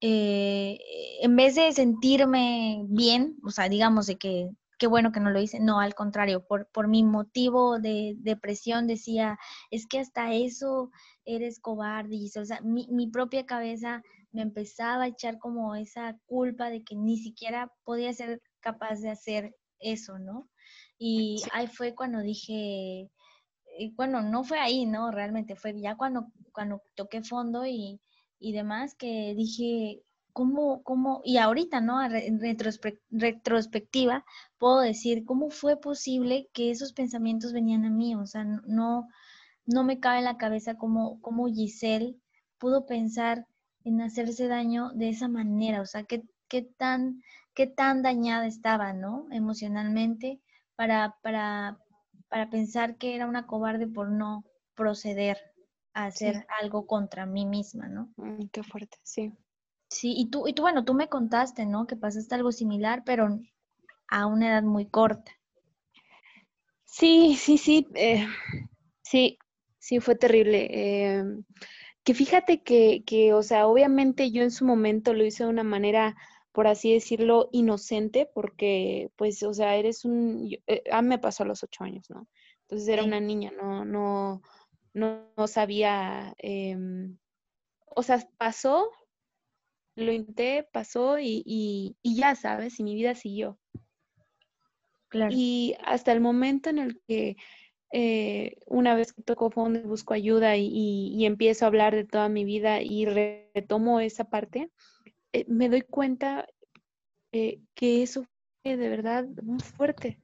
eh, 0.00 0.78
en 1.22 1.36
vez 1.36 1.54
de 1.54 1.72
sentirme 1.72 2.84
bien, 2.88 3.36
o 3.44 3.50
sea, 3.50 3.68
digamos 3.68 4.06
de 4.06 4.16
que 4.16 4.50
qué 4.78 4.86
bueno 4.86 5.12
que 5.12 5.20
no 5.20 5.30
lo 5.30 5.40
hice, 5.40 5.60
no, 5.60 5.80
al 5.80 5.94
contrario, 5.94 6.44
por, 6.46 6.68
por 6.70 6.88
mi 6.88 7.02
motivo 7.02 7.78
de 7.78 8.14
depresión 8.18 8.86
decía, 8.86 9.38
es 9.70 9.86
que 9.86 9.98
hasta 9.98 10.34
eso 10.34 10.90
eres 11.24 11.60
cobarde, 11.60 12.16
o 12.40 12.44
sea, 12.44 12.60
mi, 12.62 12.86
mi 12.90 13.08
propia 13.08 13.46
cabeza 13.46 14.02
me 14.32 14.42
empezaba 14.42 15.04
a 15.04 15.08
echar 15.08 15.38
como 15.38 15.74
esa 15.76 16.18
culpa 16.26 16.68
de 16.70 16.84
que 16.84 16.94
ni 16.94 17.18
siquiera 17.18 17.72
podía 17.84 18.12
ser 18.12 18.42
capaz 18.60 19.00
de 19.00 19.10
hacer 19.10 19.56
eso, 19.78 20.18
¿no? 20.18 20.48
Y 20.98 21.42
ahí 21.52 21.66
fue 21.66 21.94
cuando 21.94 22.20
dije, 22.20 23.10
bueno, 23.94 24.22
no 24.22 24.44
fue 24.44 24.58
ahí, 24.58 24.86
¿no? 24.86 25.10
Realmente 25.10 25.56
fue 25.56 25.78
ya 25.80 25.96
cuando, 25.96 26.26
cuando 26.52 26.82
toqué 26.94 27.22
fondo 27.22 27.66
y, 27.66 28.00
y 28.38 28.52
demás 28.52 28.94
que 28.94 29.34
dije, 29.36 30.02
¿cómo, 30.36 30.82
cómo, 30.82 31.22
y 31.24 31.38
ahorita, 31.38 31.80
¿no? 31.80 32.04
En 32.04 32.38
retrospectiva, 33.10 34.22
puedo 34.58 34.80
decir, 34.80 35.24
¿cómo 35.24 35.48
fue 35.48 35.80
posible 35.80 36.50
que 36.52 36.70
esos 36.70 36.92
pensamientos 36.92 37.54
venían 37.54 37.86
a 37.86 37.90
mí? 37.90 38.14
O 38.14 38.26
sea, 38.26 38.44
no, 38.44 39.08
no 39.64 39.82
me 39.82 39.98
cabe 39.98 40.18
en 40.18 40.24
la 40.24 40.36
cabeza 40.36 40.74
cómo, 40.74 41.22
cómo 41.22 41.46
Giselle 41.46 42.16
pudo 42.58 42.84
pensar 42.84 43.46
en 43.84 44.02
hacerse 44.02 44.46
daño 44.46 44.90
de 44.90 45.08
esa 45.08 45.26
manera, 45.26 45.80
o 45.80 45.86
sea, 45.86 46.04
qué, 46.04 46.22
qué, 46.48 46.60
tan, 46.60 47.22
qué 47.54 47.66
tan 47.66 48.02
dañada 48.02 48.46
estaba, 48.46 48.92
¿no? 48.92 49.28
Emocionalmente 49.30 50.42
para, 50.74 51.16
para, 51.22 51.78
para 52.28 52.50
pensar 52.50 52.98
que 52.98 53.14
era 53.14 53.26
una 53.26 53.46
cobarde 53.46 53.86
por 53.86 54.10
no 54.10 54.44
proceder 54.74 55.38
a 55.94 56.04
hacer 56.04 56.44
algo 56.60 56.86
contra 56.86 57.24
mí 57.24 57.46
misma, 57.46 57.88
¿no? 57.88 58.12
Mm, 58.18 58.48
qué 58.52 58.62
fuerte, 58.62 58.98
sí. 59.02 59.32
Sí, 59.88 60.14
y 60.16 60.30
tú, 60.30 60.48
y 60.48 60.52
tú, 60.52 60.62
bueno, 60.62 60.84
tú 60.84 60.94
me 60.94 61.08
contaste, 61.08 61.66
¿no? 61.66 61.86
Que 61.86 61.96
pasaste 61.96 62.34
algo 62.34 62.52
similar, 62.52 63.02
pero 63.04 63.40
a 64.08 64.26
una 64.26 64.48
edad 64.48 64.62
muy 64.62 64.86
corta. 64.86 65.32
Sí, 66.84 67.36
sí, 67.36 67.58
sí, 67.58 67.86
eh, 67.94 68.26
sí, 69.02 69.38
sí, 69.78 70.00
fue 70.00 70.16
terrible. 70.16 70.68
Eh, 70.70 71.24
que 72.04 72.14
fíjate 72.14 72.62
que, 72.62 73.02
que, 73.04 73.32
o 73.34 73.42
sea, 73.42 73.66
obviamente 73.66 74.30
yo 74.30 74.42
en 74.42 74.50
su 74.50 74.64
momento 74.64 75.12
lo 75.12 75.24
hice 75.24 75.44
de 75.44 75.50
una 75.50 75.64
manera, 75.64 76.16
por 76.52 76.68
así 76.68 76.92
decirlo, 76.92 77.48
inocente, 77.52 78.30
porque, 78.32 79.10
pues, 79.16 79.42
o 79.42 79.52
sea, 79.52 79.76
eres 79.76 80.04
un, 80.04 80.48
eh, 80.66 80.82
a 80.90 81.02
mí 81.02 81.08
me 81.08 81.18
pasó 81.18 81.42
a 81.42 81.46
los 81.46 81.62
ocho 81.64 81.84
años, 81.84 82.08
¿no? 82.10 82.28
Entonces 82.62 82.88
era 82.88 83.04
una 83.04 83.20
niña, 83.20 83.52
no, 83.52 83.84
no, 83.84 84.42
no, 84.94 85.46
sabía, 85.48 86.34
em, 86.38 87.18
o 87.86 88.02
sea, 88.02 88.26
pasó, 88.38 88.90
lo 89.96 90.12
intenté, 90.12 90.68
pasó 90.72 91.18
y, 91.18 91.42
y, 91.44 92.16
ya, 92.16 92.34
¿sabes? 92.34 92.78
Y 92.78 92.84
mi 92.84 92.94
vida 92.94 93.14
siguió. 93.14 93.58
Claro. 95.08 95.34
Y 95.34 95.74
hasta 95.84 96.12
el 96.12 96.20
momento 96.20 96.70
en 96.70 96.78
el 96.78 97.00
que 97.06 97.36
eh, 97.92 98.58
una 98.66 98.94
vez 98.94 99.12
que 99.12 99.22
toco 99.22 99.50
fondo 99.50 99.78
y 99.78 99.82
busco 99.82 100.12
ayuda 100.12 100.56
y, 100.56 101.24
empiezo 101.24 101.64
a 101.64 101.68
hablar 101.68 101.94
de 101.94 102.04
toda 102.04 102.28
mi 102.28 102.44
vida 102.44 102.82
y 102.82 103.06
retomo 103.06 104.00
esa 104.00 104.24
parte, 104.24 104.70
eh, 105.32 105.44
me 105.48 105.68
doy 105.68 105.82
cuenta 105.82 106.46
eh, 107.32 107.60
que 107.74 108.02
eso 108.02 108.26
fue 108.62 108.76
de 108.76 108.88
verdad 108.88 109.26
muy 109.42 109.60
fuerte. 109.60 110.20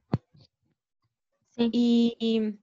Sí. 1.51 1.69
Y, 1.71 2.57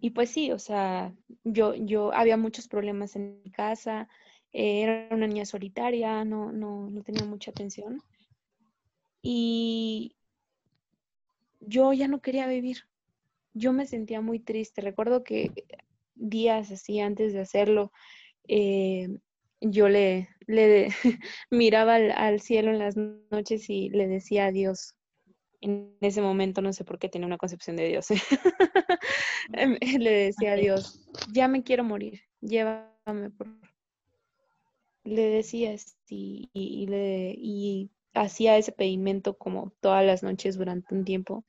y, 0.00 0.10
pues 0.10 0.30
sí, 0.30 0.50
o 0.50 0.58
sea, 0.58 1.14
yo, 1.44 1.74
yo 1.74 2.12
había 2.12 2.36
muchos 2.36 2.68
problemas 2.68 3.14
en 3.16 3.42
mi 3.42 3.50
casa, 3.50 4.08
era 4.52 5.08
una 5.10 5.26
niña 5.26 5.44
solitaria, 5.44 6.24
no, 6.24 6.52
no, 6.52 6.90
no 6.90 7.02
tenía 7.02 7.24
mucha 7.24 7.50
atención. 7.50 8.02
Y 9.22 10.16
yo 11.60 11.92
ya 11.92 12.08
no 12.08 12.20
quería 12.20 12.46
vivir 12.46 12.84
yo 13.54 13.72
me 13.72 13.86
sentía 13.86 14.20
muy 14.20 14.38
triste. 14.38 14.80
Recuerdo 14.80 15.24
que 15.24 15.52
días 16.14 16.70
así 16.70 17.00
antes 17.00 17.32
de 17.32 17.40
hacerlo, 17.40 17.92
eh, 18.48 19.08
yo 19.60 19.88
le, 19.88 20.28
le 20.46 20.88
miraba 21.50 21.96
al, 21.96 22.40
cielo 22.40 22.70
en 22.70 22.78
las 22.78 22.96
noches 22.96 23.68
y 23.68 23.90
le 23.90 24.08
decía 24.08 24.46
a 24.46 24.52
Dios. 24.52 24.94
En 25.60 25.96
ese 26.00 26.22
momento 26.22 26.60
no 26.60 26.72
sé 26.72 26.84
por 26.84 26.98
qué 26.98 27.08
tenía 27.08 27.26
una 27.26 27.38
concepción 27.38 27.76
de 27.76 27.86
Dios. 27.86 28.08
Le 30.00 30.10
decía 30.10 30.52
a 30.52 30.56
Dios, 30.56 31.06
ya 31.32 31.46
me 31.46 31.62
quiero 31.62 31.84
morir, 31.84 32.22
llévame 32.40 33.30
por 33.30 33.46
le 35.12 35.28
decía 35.28 35.74
y, 36.08 36.50
y, 36.52 36.86
le, 36.86 37.34
y 37.36 37.90
hacía 38.14 38.56
ese 38.58 38.72
pedimento 38.72 39.36
como 39.38 39.72
todas 39.80 40.04
las 40.04 40.22
noches 40.22 40.58
durante 40.58 40.94
un 40.94 41.04
tiempo 41.04 41.44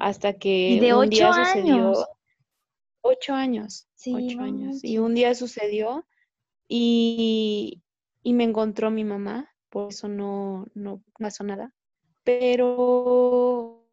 hasta 0.00 0.34
que 0.34 0.78
de 0.80 0.94
un 0.94 1.08
día 1.08 1.32
sucedió 1.32 1.94
ocho 3.06 3.34
años, 3.34 3.88
sí, 3.94 4.14
ocho 4.14 4.40
años. 4.40 4.82
Y 4.82 4.98
un 4.98 5.14
día 5.14 5.34
sucedió 5.34 6.06
y, 6.68 7.82
me 8.24 8.44
encontró 8.44 8.90
mi 8.90 9.04
mamá, 9.04 9.54
por 9.70 9.90
eso 9.90 10.08
no, 10.08 10.66
no 10.74 11.02
pasó 11.18 11.44
nada. 11.44 11.72
Pero 12.24 13.84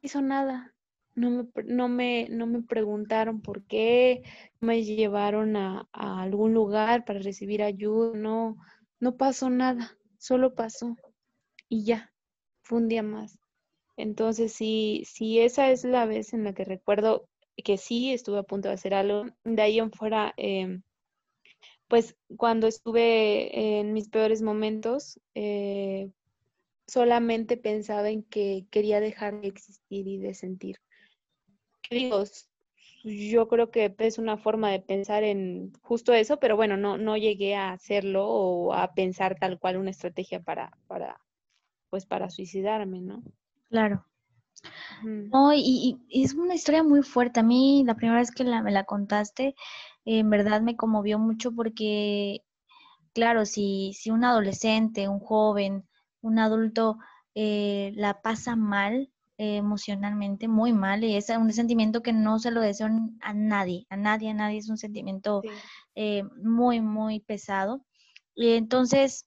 no 0.00 0.06
hizo 0.06 0.22
nada. 0.22 0.74
No 1.20 1.30
me, 1.30 1.44
no 1.66 1.88
me, 1.88 2.28
no 2.30 2.46
me 2.46 2.62
preguntaron 2.62 3.42
por 3.42 3.62
qué, 3.64 4.22
me 4.58 4.84
llevaron 4.84 5.54
a, 5.54 5.86
algún 5.92 6.54
lugar 6.54 7.04
para 7.04 7.18
recibir 7.18 7.62
ayuda, 7.62 8.16
no, 8.16 8.56
no 9.00 9.16
pasó 9.18 9.50
nada, 9.50 9.98
solo 10.18 10.54
pasó 10.54 10.96
y 11.68 11.84
ya, 11.84 12.10
fue 12.62 12.78
un 12.78 12.88
día 12.88 13.02
más. 13.02 13.38
Entonces, 13.98 14.54
sí, 14.54 15.02
sí, 15.06 15.40
esa 15.40 15.70
es 15.70 15.84
la 15.84 16.06
vez 16.06 16.32
en 16.32 16.44
la 16.44 16.54
que 16.54 16.64
recuerdo 16.64 17.28
que 17.62 17.76
sí 17.76 18.12
estuve 18.14 18.38
a 18.38 18.42
punto 18.44 18.68
de 18.68 18.74
hacer 18.76 18.94
algo. 18.94 19.26
De 19.44 19.60
ahí 19.60 19.78
en 19.78 19.92
fuera, 19.92 20.32
em, 20.38 20.82
pues 21.86 22.16
cuando 22.38 22.66
estuve 22.66 23.80
en 23.80 23.92
mis 23.92 24.08
peores 24.08 24.40
momentos, 24.40 25.20
eh, 25.34 26.10
solamente 26.86 27.58
pensaba 27.58 28.08
en 28.08 28.22
que 28.22 28.66
quería 28.70 29.00
dejar 29.00 29.42
de 29.42 29.48
existir 29.48 30.08
y 30.08 30.16
de 30.16 30.32
sentir. 30.32 30.78
Digo, 31.90 32.22
yo 33.02 33.48
creo 33.48 33.70
que 33.70 33.94
es 33.98 34.18
una 34.18 34.36
forma 34.36 34.70
de 34.70 34.80
pensar 34.80 35.24
en 35.24 35.72
justo 35.82 36.12
eso, 36.12 36.38
pero 36.38 36.56
bueno, 36.56 36.76
no, 36.76 36.98
no 36.98 37.16
llegué 37.16 37.56
a 37.56 37.72
hacerlo 37.72 38.26
o 38.28 38.72
a 38.72 38.94
pensar 38.94 39.36
tal 39.38 39.58
cual 39.58 39.76
una 39.76 39.90
estrategia 39.90 40.40
para, 40.40 40.76
para, 40.86 41.20
pues 41.88 42.06
para 42.06 42.30
suicidarme, 42.30 43.00
¿no? 43.00 43.22
Claro. 43.68 44.06
No, 45.02 45.52
y, 45.54 45.98
es 46.10 46.34
una 46.34 46.54
historia 46.54 46.82
muy 46.82 47.02
fuerte. 47.02 47.40
A 47.40 47.42
mí, 47.42 47.82
la 47.86 47.94
primera 47.94 48.18
vez 48.18 48.30
que 48.30 48.44
me 48.44 48.70
la 48.70 48.84
contaste, 48.84 49.54
en 50.04 50.28
verdad 50.30 50.60
me 50.60 50.76
conmovió 50.76 51.18
mucho 51.18 51.52
porque, 51.52 52.42
claro, 53.14 53.46
si, 53.46 53.94
si 53.94 54.10
un 54.10 54.24
adolescente, 54.24 55.08
un 55.08 55.20
joven, 55.20 55.88
un 56.20 56.38
adulto 56.38 56.98
eh, 57.34 57.92
la 57.96 58.20
pasa 58.20 58.56
mal 58.56 59.10
eh, 59.40 59.56
emocionalmente, 59.56 60.48
muy 60.48 60.74
mal, 60.74 61.02
y 61.02 61.16
es 61.16 61.30
un 61.30 61.50
sentimiento 61.50 62.02
que 62.02 62.12
no 62.12 62.38
se 62.38 62.50
lo 62.50 62.60
deseo 62.60 62.88
a 63.22 63.32
nadie, 63.32 63.86
a 63.88 63.96
nadie, 63.96 64.28
a 64.28 64.34
nadie, 64.34 64.58
es 64.58 64.68
un 64.68 64.76
sentimiento 64.76 65.40
eh, 65.94 66.24
muy, 66.44 66.82
muy 66.82 67.20
pesado. 67.20 67.82
Y 68.34 68.50
entonces, 68.50 69.24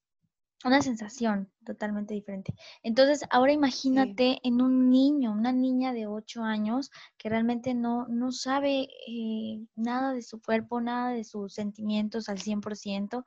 una 0.63 0.84
sensación 0.84 1.52
totalmente 1.65 2.13
diferente. 2.13 2.54
Entonces, 2.84 3.26
ahora 3.32 3.54
imagínate 3.54 4.38
en 4.43 4.62
un 4.62 4.91
niño, 4.91 5.32
una 5.32 5.52
niña 5.52 5.93
de 5.93 6.06
8 6.06 6.43
años 6.43 6.91
que 7.17 7.30
realmente 7.30 7.73
no, 7.73 8.08
no 8.08 8.32
sabe 8.32 8.89
eh, 9.08 9.65
nada 9.76 10.13
de 10.13 10.21
su 10.21 10.39
cuerpo, 10.43 10.80
nada 10.80 11.10
de 11.10 11.23
sus 11.23 11.56
sentimientos 11.56 12.30
al 12.30 12.38
100%, 12.38 13.26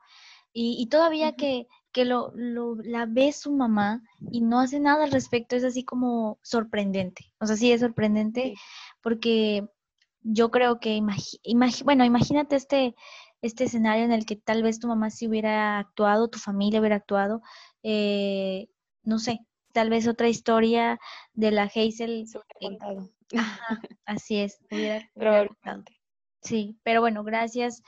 y, 0.53 0.77
y 0.79 0.87
todavía 0.87 1.35
que, 1.35 1.67
que 1.97 2.05
lo, 2.05 2.31
lo, 2.35 2.75
la 2.75 3.07
ve 3.07 3.33
su 3.33 3.51
mamá 3.51 4.03
y 4.31 4.41
no 4.41 4.59
hace 4.59 4.79
nada 4.79 5.05
al 5.05 5.11
respecto, 5.11 5.55
es 5.55 5.63
así 5.63 5.83
como 5.83 6.37
sorprendente. 6.43 7.25
O 7.39 7.47
sea, 7.47 7.55
sí 7.55 7.71
es 7.71 7.81
sorprendente 7.81 8.53
porque 9.01 9.67
yo 10.21 10.51
creo 10.51 10.79
que, 10.79 11.01
bueno, 11.83 12.05
imagínate 12.05 12.55
este 12.55 12.93
este 13.41 13.63
escenario 13.63 14.05
en 14.05 14.11
el 14.11 14.27
que 14.27 14.35
tal 14.35 14.61
vez 14.61 14.79
tu 14.79 14.87
mamá 14.87 15.09
sí 15.09 15.27
hubiera 15.27 15.79
actuado, 15.79 16.29
tu 16.29 16.37
familia 16.37 16.81
hubiera 16.81 16.97
actuado, 16.97 17.41
eh, 17.81 18.67
no 19.01 19.17
sé, 19.17 19.39
tal 19.73 19.89
vez 19.89 20.07
otra 20.07 20.29
historia 20.29 20.99
de 21.33 21.49
la 21.49 21.63
Hazel. 21.63 22.27
así 24.05 24.37
es, 24.37 24.59
Sí, 26.43 26.77
pero 26.83 27.01
bueno, 27.01 27.23
gracias 27.23 27.81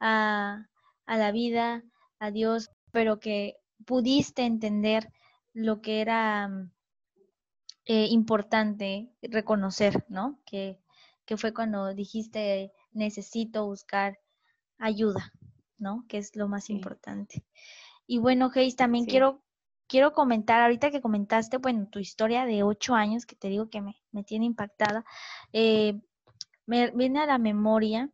a, 0.00 0.66
la 1.06 1.30
vida, 1.30 1.84
a 2.18 2.32
Dios, 2.32 2.68
pero 2.92 3.18
que 3.18 3.56
pudiste 3.84 4.42
entender 4.42 5.12
lo 5.52 5.80
que 5.80 6.00
era 6.00 6.48
eh, 7.86 8.06
importante 8.10 9.10
reconocer, 9.22 10.04
¿no? 10.08 10.40
Que, 10.46 10.78
que 11.24 11.36
fue 11.36 11.52
cuando 11.52 11.94
dijiste, 11.94 12.72
necesito 12.92 13.66
buscar 13.66 14.18
ayuda, 14.78 15.32
¿no? 15.78 16.04
Que 16.08 16.18
es 16.18 16.36
lo 16.36 16.48
más 16.48 16.70
importante. 16.70 17.44
Y 18.06 18.18
bueno, 18.18 18.50
Geis, 18.50 18.76
también 18.76 19.06
quiero, 19.06 19.42
quiero 19.88 20.12
comentar, 20.12 20.60
ahorita 20.60 20.90
que 20.90 21.00
comentaste, 21.00 21.58
bueno, 21.58 21.88
tu 21.90 21.98
historia 21.98 22.44
de 22.46 22.62
ocho 22.62 22.94
años, 22.94 23.26
que 23.26 23.36
te 23.36 23.48
digo 23.48 23.68
que 23.68 23.80
me, 23.80 24.24
tiene 24.24 24.44
impactada, 24.44 25.04
eh, 25.52 26.00
me 26.66 26.90
viene 26.90 27.20
a 27.20 27.26
la 27.26 27.38
memoria 27.38 28.10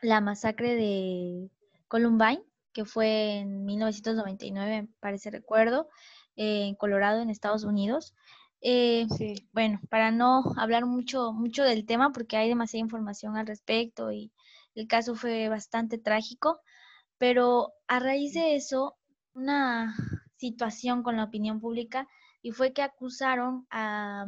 la 0.00 0.20
masacre 0.20 0.74
de 0.74 1.50
Columbine, 1.88 2.42
que 2.72 2.84
fue 2.84 3.38
en 3.38 3.64
1999, 3.64 4.88
parece 5.00 5.30
recuerdo, 5.30 5.88
eh, 6.36 6.66
en 6.66 6.74
Colorado, 6.74 7.20
en 7.20 7.30
Estados 7.30 7.64
Unidos. 7.64 8.14
Eh, 8.60 9.06
bueno, 9.52 9.80
para 9.90 10.10
no 10.10 10.44
hablar 10.56 10.86
mucho, 10.86 11.32
mucho 11.32 11.64
del 11.64 11.84
tema, 11.84 12.12
porque 12.12 12.36
hay 12.36 12.48
demasiada 12.48 12.82
información 12.82 13.36
al 13.36 13.46
respecto 13.46 14.12
y 14.12 14.32
el 14.74 14.86
caso 14.86 15.14
fue 15.14 15.48
bastante 15.48 15.98
trágico, 15.98 16.60
pero 17.18 17.72
a 17.88 17.98
raíz 17.98 18.34
de 18.34 18.56
eso, 18.56 18.96
una 19.34 19.94
situación 20.36 21.02
con 21.02 21.16
la 21.16 21.24
opinión 21.24 21.60
pública 21.60 22.08
y 22.42 22.52
fue 22.52 22.72
que 22.72 22.82
acusaron 22.82 23.66
a, 23.70 24.26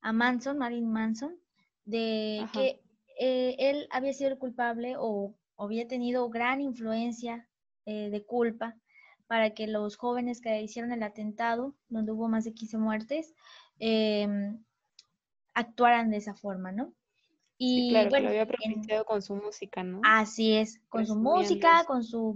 a 0.00 0.12
Manson, 0.12 0.58
Marilyn 0.58 0.92
Manson, 0.92 1.36
de 1.84 2.46
que 2.52 2.80
eh, 3.18 3.56
él 3.58 3.86
había 3.90 4.12
sido 4.14 4.30
el 4.30 4.38
culpable 4.38 4.94
o, 4.98 5.34
había 5.58 5.86
tenido 5.86 6.30
gran 6.30 6.62
influencia 6.62 7.46
eh, 7.86 8.10
de 8.10 8.24
culpa 8.24 8.76
para 9.26 9.50
que 9.50 9.66
los 9.66 9.96
jóvenes 9.96 10.40
que 10.40 10.60
hicieron 10.60 10.92
el 10.92 11.02
atentado, 11.02 11.74
donde 11.88 12.12
hubo 12.12 12.28
más 12.28 12.44
de 12.44 12.52
15 12.52 12.78
muertes, 12.78 13.34
em, 13.78 14.62
actuaran 15.54 16.10
de 16.10 16.16
esa 16.16 16.34
forma, 16.34 16.72
¿no? 16.72 16.94
Y 17.56 17.90
claro, 17.90 18.10
que 18.10 18.20
lo 18.20 18.28
había 18.28 18.46
propiciado 18.46 19.04
con 19.04 19.22
su 19.22 19.36
música, 19.36 19.84
¿no? 19.84 20.00
Así 20.02 20.54
es, 20.54 20.80
con 20.88 21.06
su 21.06 21.14
música, 21.14 21.84
con 21.86 22.02
su 22.02 22.34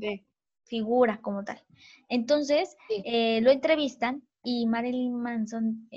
figura 0.64 1.20
como 1.20 1.44
tal. 1.44 1.62
Entonces, 2.08 2.76
eh, 3.04 3.40
lo 3.40 3.50
entrevistan 3.50 4.22
y 4.42 4.66
Marilyn 4.66 5.14
Manson, 5.14 5.88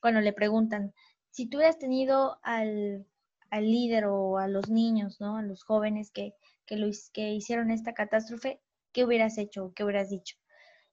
cuando 0.00 0.20
le 0.20 0.32
preguntan, 0.32 0.92
si 1.30 1.46
tú 1.46 1.56
hubieras 1.56 1.78
tenido 1.78 2.38
al 2.42 3.06
al 3.52 3.70
líder 3.70 4.06
o 4.06 4.38
a 4.38 4.48
los 4.48 4.70
niños, 4.70 5.20
¿no? 5.20 5.36
A 5.36 5.42
los 5.42 5.62
jóvenes 5.62 6.10
que, 6.10 6.34
que, 6.64 6.90
que 7.12 7.34
hicieron 7.34 7.70
esta 7.70 7.92
catástrofe, 7.92 8.62
¿qué 8.92 9.04
hubieras 9.04 9.36
hecho? 9.36 9.74
¿Qué 9.76 9.84
hubieras 9.84 10.08
dicho? 10.08 10.36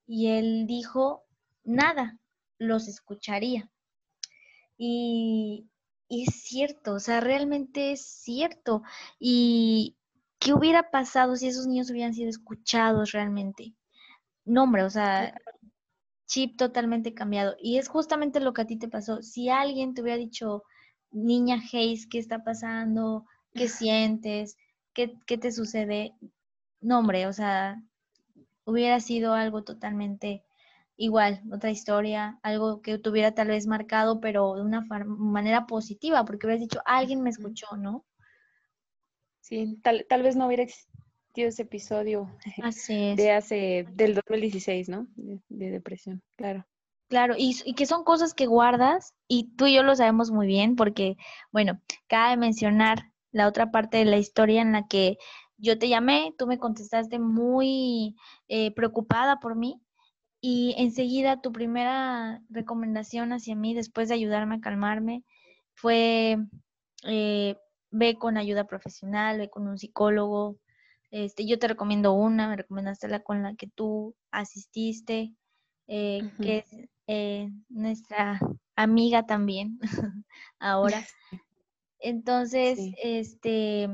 Y 0.05 0.27
él 0.27 0.65
dijo, 0.67 1.23
nada, 1.63 2.19
los 2.57 2.89
escucharía. 2.89 3.71
Y, 4.77 5.69
y 6.09 6.23
es 6.27 6.43
cierto, 6.43 6.95
o 6.95 6.99
sea, 6.99 7.21
realmente 7.21 7.93
es 7.93 8.05
cierto. 8.05 8.83
¿Y 9.19 9.95
qué 10.37 10.53
hubiera 10.53 10.91
pasado 10.91 11.37
si 11.37 11.47
esos 11.47 11.65
niños 11.65 11.89
hubieran 11.91 12.13
sido 12.13 12.29
escuchados 12.29 13.13
realmente? 13.13 13.73
No, 14.43 14.63
hombre, 14.63 14.83
o 14.83 14.89
sea, 14.89 15.33
chip 16.27 16.57
totalmente 16.57 17.13
cambiado. 17.13 17.55
Y 17.57 17.77
es 17.77 17.87
justamente 17.87 18.41
lo 18.41 18.51
que 18.53 18.63
a 18.63 18.67
ti 18.67 18.77
te 18.77 18.89
pasó. 18.89 19.21
Si 19.21 19.47
alguien 19.47 19.93
te 19.93 20.01
hubiera 20.01 20.17
dicho, 20.17 20.63
niña 21.11 21.61
Hayes, 21.71 22.07
¿qué 22.07 22.19
está 22.19 22.43
pasando? 22.43 23.25
¿Qué 23.53 23.67
sientes? 23.67 24.57
¿Qué, 24.93 25.07
te 25.37 25.51
sucede? 25.51 26.13
No, 26.81 26.99
hombre, 26.99 27.27
o 27.27 27.33
sea, 27.33 27.81
hubiera 28.65 28.99
sido 28.99 29.33
algo 29.33 29.63
totalmente 29.63 30.43
igual, 30.97 31.41
otra 31.51 31.71
historia, 31.71 32.39
algo 32.43 32.81
que 32.81 32.97
tuviera 32.97 33.33
tal 33.33 33.47
vez 33.47 33.67
marcado, 33.67 34.19
pero 34.19 34.55
de 34.55 34.61
una 34.63 34.85
manera 35.05 35.65
positiva, 35.65 36.25
porque 36.25 36.47
hubieras 36.47 36.61
dicho, 36.61 36.81
alguien 36.85 37.21
me 37.21 37.29
escuchó, 37.29 37.77
¿no? 37.77 38.05
Sí, 39.39 39.79
tal, 39.81 40.05
tal 40.09 40.23
vez 40.23 40.35
no 40.35 40.47
hubiera 40.47 40.63
existido 40.63 41.47
ese 41.47 41.61
episodio 41.61 42.29
de 43.15 43.31
hace, 43.31 43.87
del 43.93 44.15
2016, 44.15 44.89
¿no? 44.89 45.07
de 45.15 45.71
depresión, 45.71 46.21
claro. 46.35 46.67
Claro, 47.09 47.33
y, 47.37 47.73
que 47.73 47.87
son 47.87 48.03
cosas 48.03 48.35
que 48.35 48.45
guardas 48.45 49.15
y 49.27 49.55
tú 49.55 49.65
y 49.65 49.75
yo 49.75 49.83
lo 49.83 49.95
sabemos 49.95 50.29
muy 50.29 50.45
bien 50.45 50.75
porque, 50.75 51.17
bueno, 51.51 51.81
cabe 52.07 52.37
mencionar 52.37 53.11
la 53.31 53.47
otra 53.47 53.71
parte 53.71 53.97
de 53.97 54.05
la 54.05 54.17
historia 54.17 54.61
en 54.61 54.73
la 54.73 54.87
que 54.87 55.17
yo 55.57 55.79
te 55.79 55.89
llamé, 55.89 56.33
tú 56.37 56.45
me 56.45 56.59
contestaste 56.59 57.17
muy 57.17 58.15
eh, 58.47 58.71
preocupada 58.75 59.39
por 59.39 59.55
mí 59.55 59.81
y 60.39 60.75
enseguida 60.77 61.41
tu 61.41 61.51
primera 61.51 62.43
recomendación 62.49 63.33
hacia 63.33 63.55
mí 63.55 63.73
después 63.73 64.07
de 64.07 64.15
ayudarme 64.15 64.55
a 64.55 64.61
calmarme 64.61 65.23
fue 65.73 66.37
eh, 67.05 67.55
ve 67.89 68.15
con 68.19 68.37
ayuda 68.37 68.67
profesional, 68.67 69.39
ve 69.39 69.49
con 69.49 69.67
un 69.67 69.79
psicólogo. 69.79 70.59
Este, 71.09 71.47
yo 71.47 71.57
te 71.57 71.67
recomiendo 71.67 72.13
una, 72.13 72.47
me 72.47 72.55
recomendaste 72.57 73.07
la 73.07 73.21
con 73.21 73.41
la 73.41 73.55
que 73.55 73.67
tú 73.67 74.15
asististe, 74.31 75.33
eh, 75.87 76.21
que 76.39 76.59
es 76.59 76.89
eh, 77.11 77.49
nuestra 77.69 78.39
amiga 78.75 79.25
también 79.25 79.79
ahora. 80.59 81.03
Entonces, 81.97 82.77
este, 83.01 83.89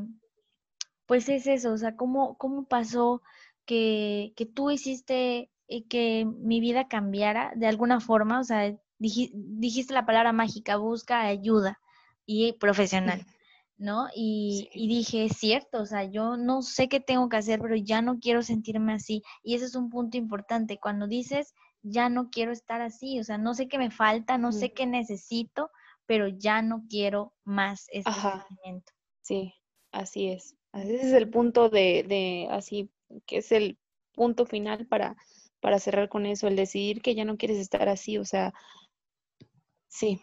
pues 1.06 1.30
es 1.30 1.47
eso, 1.47 1.71
o 1.71 1.78
sea, 1.78 1.95
¿cómo, 1.95 2.38
cómo 2.38 2.67
pasó 2.67 3.21
que, 3.65 4.34
que 4.36 4.45
tú 4.45 4.69
hiciste 4.69 5.49
eh, 5.69 5.88
que 5.88 6.25
mi 6.25 6.60
vida 6.60 6.89
cambiara 6.89 7.54
de 7.56 7.67
alguna 7.67 8.01
forma? 8.01 8.41
O 8.41 8.43
sea, 8.43 8.75
dijiste 8.99 9.93
la 9.93 10.06
palabra 10.06 10.34
mágica, 10.34 10.75
busca 10.75 11.21
ayuda 11.21 11.80
y 12.25 12.51
profesional. 12.60 13.25
¿no? 13.78 14.08
Y, 14.13 14.69
y, 14.73 14.89
dije, 14.89 15.25
es 15.25 15.38
cierto, 15.38 15.82
o 15.82 15.86
sea, 15.86 16.04
yo 16.04 16.36
no 16.36 16.62
sé 16.62 16.89
qué 16.89 16.99
tengo 16.99 17.30
que 17.30 17.38
hacer, 17.38 17.62
pero 17.62 17.75
ya 17.75 18.01
no 18.01 18.19
quiero 18.19 18.41
sentirme 18.41 18.93
así. 18.93 19.21
Y 19.41 19.56
ese 19.56 19.65
es 19.65 19.75
un 19.75 19.89
punto 19.89 20.17
importante. 20.17 20.80
Cuando 20.80 21.08
dices, 21.08 21.54
ya 21.86 22.10
no 22.10 22.30
quiero 22.32 22.52
estar 22.52 22.82
así, 22.82 23.19
o 23.19 23.24
sea, 23.24 23.38
no 23.38 23.54
sé 23.54 23.67
qué 23.67 23.78
me 23.78 23.91
falta, 23.91 24.38
no 24.38 24.52
sé 24.52 24.74
qué 24.74 24.88
necesito, 24.88 25.69
pero 26.08 26.28
ya 26.28 26.62
no 26.62 26.84
quiero 26.89 27.34
más 27.43 27.88
este 27.91 28.12
sentimiento. 28.12 28.91
Sí, 29.21 29.54
así 29.91 30.30
es. 30.30 30.56
Ese 30.74 30.95
es 30.95 31.13
el 31.13 31.30
punto 31.30 31.69
de, 31.69 32.04
de, 32.08 32.48
así, 32.50 32.89
que 33.28 33.38
es 33.38 33.52
el 33.52 33.78
punto 34.13 34.45
final 34.45 34.88
para, 34.88 35.15
para 35.60 35.80
cerrar 35.80 36.10
con 36.10 36.26
eso, 36.26 36.48
el 36.48 36.56
decidir 36.56 37.02
que 37.02 37.13
ya 37.13 37.24
no 37.24 37.38
quieres 37.38 37.58
estar 37.58 37.88
así, 37.88 38.17
o 38.17 38.26
sea, 38.26 38.52
sí, 39.88 40.19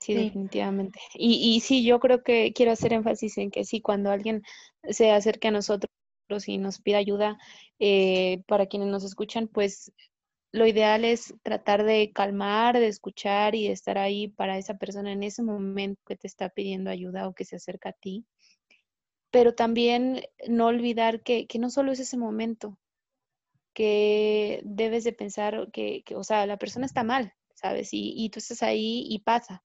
sí, 0.00 0.14
definitivamente. 0.14 0.98
Y, 1.14 1.56
y 1.56 1.60
sí, 1.60 1.84
yo 1.84 2.00
creo 2.00 2.22
que 2.22 2.52
quiero 2.54 2.72
hacer 2.72 2.94
énfasis 2.94 3.36
en 3.36 3.50
que 3.50 3.64
sí, 3.64 3.82
cuando 3.82 4.10
alguien 4.10 4.42
se 4.82 5.12
acerque 5.12 5.48
a 5.48 5.52
nosotros 5.52 5.90
y 6.46 6.58
nos 6.58 6.80
pida 6.80 6.98
ayuda, 6.98 7.38
eh, 7.78 8.42
para 8.46 8.66
quienes 8.66 8.88
nos 8.88 9.04
escuchan, 9.04 9.46
pues 9.46 9.92
lo 10.56 10.66
ideal 10.66 11.04
es 11.04 11.34
tratar 11.42 11.84
de 11.84 12.12
calmar, 12.12 12.78
de 12.78 12.86
escuchar 12.86 13.54
y 13.54 13.66
de 13.66 13.72
estar 13.72 13.98
ahí 13.98 14.28
para 14.28 14.56
esa 14.56 14.78
persona 14.78 15.12
en 15.12 15.22
ese 15.22 15.42
momento 15.42 16.00
que 16.06 16.16
te 16.16 16.26
está 16.26 16.48
pidiendo 16.48 16.90
ayuda 16.90 17.28
o 17.28 17.34
que 17.34 17.44
se 17.44 17.56
acerca 17.56 17.90
a 17.90 17.92
ti. 17.92 18.24
Pero 19.30 19.54
también 19.54 20.22
no 20.48 20.66
olvidar 20.66 21.22
que, 21.22 21.46
no 21.58 21.68
solo 21.68 21.92
es 21.92 22.00
ese 22.00 22.16
momento, 22.16 22.78
que 23.74 24.62
debes 24.64 25.04
de 25.04 25.12
pensar 25.12 25.70
que, 25.72 26.02
o 26.14 26.24
sea, 26.24 26.46
la 26.46 26.56
persona 26.56 26.86
está 26.86 27.04
mal, 27.04 27.34
¿sabes? 27.54 27.92
Y, 27.92 28.14
y 28.16 28.30
tú 28.30 28.38
estás 28.38 28.62
ahí 28.62 29.04
y 29.10 29.18
pasa. 29.18 29.62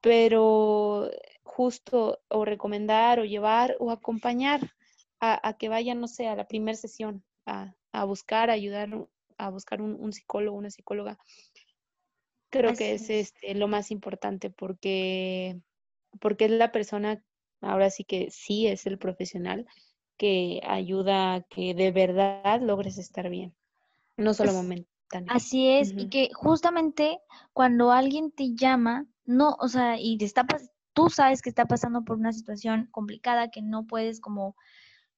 Pero 0.00 1.10
justo 1.42 2.20
o 2.28 2.44
recomendar 2.44 3.18
o 3.18 3.24
llevar 3.24 3.76
o 3.80 3.90
acompañar 3.90 4.72
a, 5.18 5.56
que 5.58 5.68
vayan, 5.68 6.00
no 6.00 6.06
sé, 6.06 6.28
a 6.28 6.36
la 6.36 6.46
primera 6.46 6.76
sesión, 6.76 7.24
a, 7.44 7.74
a 7.90 8.04
buscar, 8.04 8.50
a 8.50 8.52
ayudar 8.52 9.08
a 9.38 9.50
buscar 9.50 9.82
un, 9.82 10.12
psicólogo, 10.12 10.56
una 10.56 10.70
psicóloga. 10.70 11.18
Creo 12.50 12.74
que 12.74 12.94
es, 12.94 13.10
este, 13.10 13.54
lo 13.54 13.68
más 13.68 13.90
importante 13.90 14.50
porque, 14.50 15.60
porque 16.20 16.46
es 16.46 16.52
la 16.52 16.72
persona, 16.72 17.22
ahora 17.60 17.90
sí 17.90 18.04
que 18.04 18.30
sí 18.30 18.66
es 18.66 18.86
el 18.86 18.98
profesional 18.98 19.66
que 20.16 20.60
ayuda 20.64 21.34
a 21.34 21.42
que 21.42 21.74
de 21.74 21.92
verdad 21.92 22.60
logres 22.60 22.98
estar 22.98 23.28
bien, 23.28 23.54
no 24.16 24.32
solo 24.32 24.52
momentáneamente. 24.52 24.86
Así 25.34 25.68
es, 25.68 25.92
y 25.96 26.08
que 26.08 26.30
justamente 26.32 27.20
cuando 27.52 27.92
alguien 27.92 28.30
te 28.30 28.54
llama, 28.54 29.06
no, 29.26 29.56
o 29.60 29.68
sea, 29.68 30.00
y 30.00 30.16
te 30.16 30.24
está 30.24 30.46
tú 30.96 31.10
sabes 31.10 31.42
que 31.42 31.50
está 31.50 31.66
pasando 31.66 32.04
por 32.04 32.16
una 32.16 32.32
situación 32.32 32.88
complicada 32.90 33.50
que 33.50 33.60
no 33.60 33.86
puedes 33.86 34.18
como, 34.18 34.56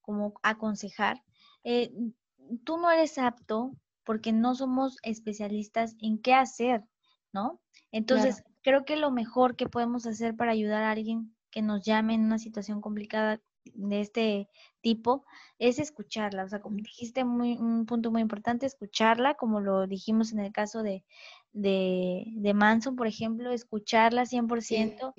como 0.01 0.35
aconsejar, 0.43 1.23
eh, 1.63 1.93
tú 2.65 2.79
no 2.79 2.91
eres 2.91 3.17
apto 3.17 3.71
porque 4.09 4.33
no 4.33 4.55
somos 4.55 4.97
especialistas 5.03 5.95
en 6.01 6.17
qué 6.17 6.33
hacer, 6.33 6.83
¿no? 7.31 7.61
Entonces, 7.93 8.43
creo 8.63 8.87
que 8.87 8.97
lo 8.97 9.11
mejor 9.11 9.55
que 9.55 9.69
podemos 9.69 10.07
hacer 10.07 10.35
para 10.35 10.53
ayudar 10.53 10.83
a 10.83 10.93
alguien 10.93 11.37
que 11.51 11.61
nos 11.61 11.83
llame 11.83 12.15
en 12.15 12.25
una 12.25 12.39
situación 12.39 12.81
complicada 12.81 13.39
de 13.75 14.01
este 14.01 14.49
tipo 14.81 15.27
es 15.59 15.79
escucharla. 15.79 16.45
O 16.45 16.49
sea, 16.49 16.63
como 16.63 16.77
dijiste, 16.77 17.23
muy, 17.25 17.59
un 17.59 17.85
punto 17.85 18.11
muy 18.11 18.23
importante, 18.23 18.65
escucharla, 18.65 19.35
como 19.35 19.61
lo 19.61 19.87
dijimos 19.87 20.33
en 20.33 20.39
el 20.39 20.53
caso 20.53 20.83
de, 20.83 21.05
de, 21.53 22.53
Manson, 22.55 22.97
por 22.97 23.09
ejemplo, 23.09 23.51
escucharla 23.51 24.23
100% 24.25 25.13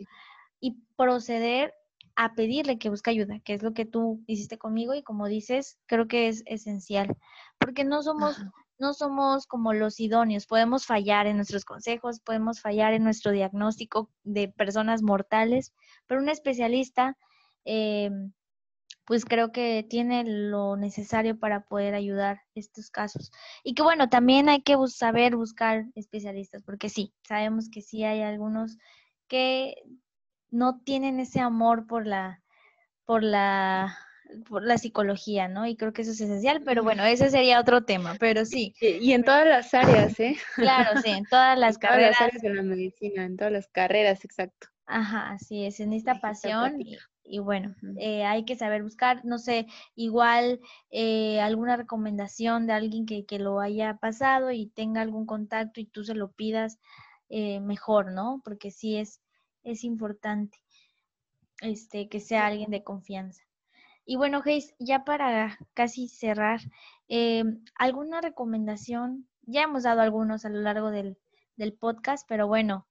y 0.62 0.78
proceder 0.96 1.76
a 2.16 2.34
pedirle 2.34 2.80
que 2.80 2.90
busque 2.90 3.12
ayuda, 3.12 3.40
que 3.42 3.54
es 3.54 3.62
lo 3.62 3.76
que 3.76 3.86
tú 3.86 4.24
hiciste 4.26 4.58
conmigo 4.58 4.96
y 4.96 5.04
como 5.04 5.28
dices, 5.28 5.78
creo 5.86 6.08
que 6.08 6.28
es 6.28 6.42
esencial, 6.48 7.16
porque 7.60 7.86
no 7.86 8.02
somos, 8.02 8.36
no 8.80 8.94
somos 8.94 9.46
como 9.46 9.74
los 9.74 10.00
idóneos, 10.00 10.48
podemos 10.48 10.86
fallar 10.86 11.28
en 11.28 11.36
nuestros 11.36 11.66
consejos, 11.66 12.20
podemos 12.22 12.62
fallar 12.62 12.94
en 12.94 13.04
nuestro 13.04 13.32
diagnóstico 13.32 14.10
de 14.24 14.48
personas 14.48 15.02
mortales, 15.02 15.74
pero 16.08 16.22
un 16.22 16.30
especialista 16.30 17.18
eh, 17.66 18.10
pues 19.10 19.26
creo 19.26 19.52
que 19.52 19.84
tiene 19.90 20.24
lo 20.24 20.78
necesario 20.78 21.40
para 21.40 21.62
poder 21.62 21.96
ayudar 21.96 22.42
estos 22.54 22.92
casos. 22.92 23.32
Y 23.64 23.74
que 23.74 23.82
bueno, 23.82 24.08
también 24.08 24.50
hay 24.50 24.62
que 24.62 24.78
saber 24.88 25.36
buscar 25.36 25.86
especialistas, 25.96 26.62
porque 26.62 26.90
sí, 26.90 27.12
sabemos 27.28 27.70
que 27.72 27.82
sí 27.82 28.04
hay 28.04 28.22
algunos 28.22 28.78
que 29.28 29.82
no 30.52 30.80
tienen 30.82 31.20
ese 31.20 31.40
amor 31.40 31.88
por 31.88 32.06
la, 32.06 32.44
por 33.06 33.24
la 33.24 33.98
por 34.48 34.64
la 34.64 34.78
psicología, 34.78 35.48
¿no? 35.48 35.66
Y 35.66 35.76
creo 35.76 35.94
que 35.94 36.04
eso 36.04 36.12
es 36.12 36.22
esencial, 36.22 36.62
pero 36.64 36.84
bueno, 36.84 37.04
ese 37.04 37.30
sería 37.30 37.60
otro 37.60 37.84
tema, 37.84 38.16
pero 38.20 38.46
sí. 38.46 38.76
Y, 38.80 39.14
en 39.14 39.24
todas 39.24 39.48
las 39.48 39.74
áreas, 39.74 40.20
¿eh? 40.20 40.38
Claro, 40.56 41.02
sí, 41.02 41.10
en 41.10 41.26
todas 41.26 41.58
las 41.60 41.78
carreras. 41.78 42.18
Todas 42.18 42.34
las 42.34 42.42
áreas 42.42 42.42
de 42.42 42.54
la 42.54 42.64
medicina, 42.64 43.24
en 43.26 43.38
todas 43.38 43.54
las 43.54 43.68
carreras, 43.68 44.24
exacto. 44.26 44.68
Ajá, 44.86 45.32
así 45.32 45.66
es, 45.66 45.80
en 45.80 45.94
esta 45.94 46.20
pasión 46.20 46.80
y, 47.24 47.38
bueno, 47.38 47.76
eh, 47.98 48.24
hay 48.24 48.44
que 48.44 48.56
saber 48.56 48.82
buscar, 48.82 49.24
no 49.24 49.38
sé, 49.38 49.68
igual 49.94 50.60
eh, 50.90 51.40
alguna 51.42 51.78
recomendación 51.78 52.66
de 52.66 52.74
alguien 52.74 53.06
que, 53.06 53.24
que, 53.24 53.38
lo 53.38 53.60
haya 53.60 53.98
pasado 53.98 54.50
y 54.50 54.66
tenga 54.70 55.02
algún 55.02 55.28
contacto 55.28 55.80
y 55.80 55.86
tú 55.86 56.04
se 56.04 56.16
lo 56.16 56.32
pidas 56.32 56.80
eh, 57.30 57.60
mejor, 57.60 58.12
¿no? 58.12 58.42
Porque 58.44 58.72
sí 58.72 58.98
es, 58.98 59.22
es 59.62 59.84
importante 59.84 60.58
este, 61.62 62.10
que 62.10 62.20
sea 62.20 62.48
alguien 62.48 62.72
de 62.72 62.84
confianza. 62.84 63.44
Y 64.10 64.16
bueno, 64.16 64.42
Geis, 64.42 64.74
ya 64.80 65.06
para 65.06 65.60
casi 65.76 66.08
cerrar, 66.08 66.62
eh, 67.10 67.44
¿alguna 67.76 68.22
recomendación? 68.22 69.28
Ya 69.44 69.62
hemos 69.62 69.84
dado 69.84 70.02
algunos 70.02 70.46
a 70.46 70.50
lo 70.50 70.62
largo 70.62 70.90
del, 70.90 71.16
podcast, 71.80 72.28
pero 72.28 72.48
bueno, 72.48 72.88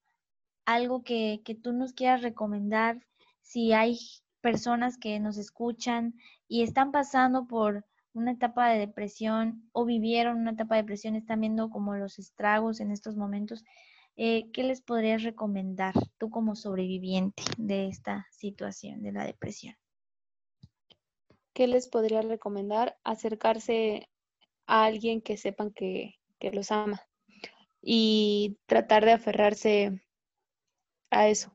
algo 0.65 1.03
que, 1.03 1.43
que 1.45 1.57
tú 1.57 1.73
nos 1.73 1.93
quieras 1.93 2.23
recomendar, 2.23 3.05
si 3.41 3.73
hay 3.73 3.99
personas 4.41 4.97
que 4.97 5.19
nos 5.19 5.39
escuchan 5.39 6.15
y 6.47 6.63
están 6.63 6.93
pasando 6.93 7.49
por 7.49 7.85
una 8.13 8.31
etapa 8.31 8.69
de 8.69 8.79
depresión 8.79 9.69
o 9.73 9.85
vivieron 9.85 10.39
una 10.39 10.53
etapa 10.53 10.77
de 10.77 10.83
depresión, 10.83 11.17
están 11.17 11.41
viendo 11.41 11.69
como 11.69 11.97
los 11.97 12.21
estragos 12.21 12.79
en 12.79 12.93
estos 12.93 13.17
momentos, 13.17 13.65
eh, 14.15 14.53
¿qué 14.53 14.63
les 14.63 14.83
podrías 14.83 15.25
recomendar 15.25 15.95
tú 16.17 16.31
como 16.31 16.55
sobreviviente 16.55 17.43
de 17.57 17.89
esta 17.89 18.29
situación 18.31 19.03
de 19.03 19.11
la 19.11 19.25
depresión? 19.25 19.75
¿Qué 21.59 21.67
les 21.67 21.89
podría 21.89 22.23
recomendar? 22.23 22.97
Acercarse 23.03 24.09
a 24.69 24.85
alguien 24.85 25.21
que 25.21 25.37
sepan 25.37 25.73
que, 25.73 26.15
los 26.53 26.71
ama 26.71 27.03
y 27.83 28.59
tratar 28.67 29.05
de 29.05 29.11
aferrarse 29.11 30.01
a 31.11 31.27
eso 31.27 31.51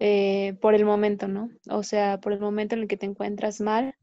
eh, 0.00 0.52
por 0.60 0.74
el 0.74 0.84
momento, 0.84 1.28
¿no? 1.28 1.48
O 1.70 1.82
sea, 1.82 2.20
por 2.20 2.34
el 2.34 2.40
momento 2.40 2.74
en 2.74 2.82
el 2.82 2.88
que 2.88 2.98
te 2.98 3.06
encuentras 3.06 3.62
mal, 3.62 3.94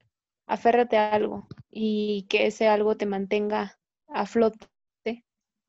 aférrate 0.48 0.98
a 0.98 1.14
algo 1.14 1.48
y 1.70 2.26
que 2.28 2.48
ese 2.48 2.68
algo 2.68 2.98
te 2.98 3.06
mantenga 3.06 3.78
a 4.08 4.26
flote 4.26 4.66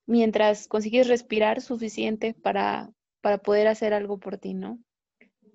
mientras 0.06 0.68
consigues 0.68 1.06
respirar 1.06 1.60
suficiente 1.60 2.32
para, 2.32 2.90
para 3.20 3.36
poder 3.36 3.68
hacer 3.68 3.92
algo 3.92 4.16
por 4.18 4.38
ti, 4.38 4.54
¿no? 4.54 4.78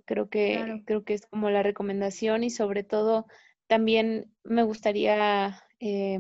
Creo 0.06 0.30
que, 0.30 0.84
creo 0.86 1.04
que 1.04 1.16
es 1.16 1.26
como 1.26 1.50
la 1.50 1.64
recomendación 1.64 2.44
y 2.44 2.52
sobre 2.52 2.84
todo 2.84 3.26
también 3.74 4.32
me 4.44 4.62
gustaría 4.62 5.60
eh, 5.80 6.20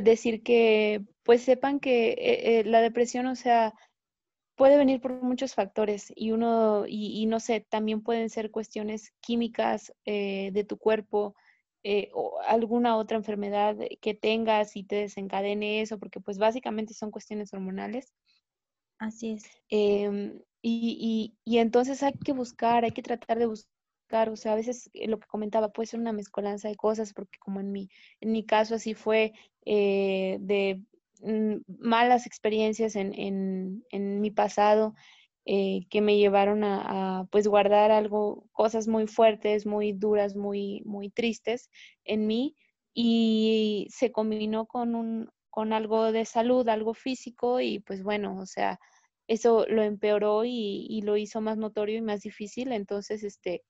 decir 0.00 0.44
que 0.44 1.04
pues 1.24 1.42
sepan 1.42 1.80
que 1.80 2.10
eh, 2.10 2.60
eh, 2.60 2.64
la 2.64 2.80
depresión, 2.80 3.26
o 3.26 3.34
sea, 3.34 3.74
puede 4.54 4.78
venir 4.78 5.00
por 5.00 5.20
muchos 5.20 5.54
factores 5.56 6.12
y 6.14 6.30
uno, 6.30 6.84
y, 6.86 7.26
no 7.26 7.40
sé, 7.40 7.66
también 7.68 8.00
pueden 8.04 8.30
ser 8.30 8.52
cuestiones 8.52 9.12
químicas 9.18 9.92
de 10.04 10.64
tu 10.68 10.78
cuerpo 10.78 11.34
o 12.14 12.38
alguna 12.46 12.96
otra 12.96 13.16
enfermedad 13.16 13.76
que 14.00 14.14
tengas 14.14 14.76
y 14.76 14.84
te 14.84 14.94
desencadene 14.94 15.80
eso, 15.80 15.98
porque 15.98 16.20
pues 16.20 16.38
básicamente 16.38 16.94
son 16.94 17.10
cuestiones 17.10 17.52
hormonales. 17.52 18.14
Así 19.00 19.32
es. 19.32 19.42
Em, 19.68 20.40
y, 20.62 21.34
y, 21.44 21.58
entonces 21.58 22.04
hay 22.04 22.12
que 22.12 22.32
buscar, 22.32 22.84
hay 22.84 22.92
que 22.92 23.02
tratar 23.02 23.40
de 23.40 23.46
buscar 23.46 23.75
o 24.10 24.36
sea, 24.36 24.52
a 24.52 24.56
veces 24.56 24.90
eh, 24.94 25.08
lo 25.08 25.18
que 25.18 25.26
comentaba 25.26 25.70
puede 25.70 25.86
ser 25.88 26.00
una 26.00 26.12
mezcolanza 26.12 26.68
de 26.68 26.76
cosas, 26.76 27.12
porque 27.12 27.38
como 27.38 27.60
en 27.60 27.72
mi, 27.72 27.88
en 28.20 28.32
mi 28.32 28.44
caso 28.44 28.74
así 28.76 28.94
fue 28.94 29.32
eh, 29.64 30.38
de 30.40 30.82
mm, 31.20 31.62
malas 31.78 32.26
experiencias 32.26 32.96
en, 32.96 33.12
en, 33.90 34.20
mi 34.20 34.30
pasado 34.30 34.94
eh, 35.44 35.86
que 35.90 36.00
me 36.00 36.16
llevaron 36.16 36.64
a, 36.64 37.20
a, 37.20 37.24
pues 37.26 37.48
guardar 37.48 37.90
algo, 37.90 38.46
cosas 38.52 38.88
muy 38.88 39.06
fuertes, 39.06 39.66
muy 39.66 39.92
duras, 39.92 40.36
muy, 40.36 40.82
muy 40.84 41.10
tristes 41.10 41.70
en 42.04 42.26
mí 42.26 42.56
y 42.94 43.88
se 43.90 44.12
combinó 44.12 44.66
con 44.66 44.94
un, 44.94 45.30
con 45.50 45.72
algo 45.72 46.12
de 46.12 46.24
salud, 46.24 46.68
algo 46.68 46.94
físico 46.94 47.60
y 47.60 47.80
pues 47.80 48.02
bueno, 48.02 48.38
o 48.38 48.46
sea, 48.46 48.78
eso 49.28 49.66
lo 49.68 49.82
empeoró 49.82 50.44
y, 50.44 50.86
y, 50.88 51.02
lo 51.02 51.16
hizo 51.16 51.40
más 51.40 51.58
notorio 51.58 51.98
y 51.98 52.02
más 52.02 52.22
difícil. 52.22 52.72
Entonces, 52.72 53.24
este, 53.24 53.64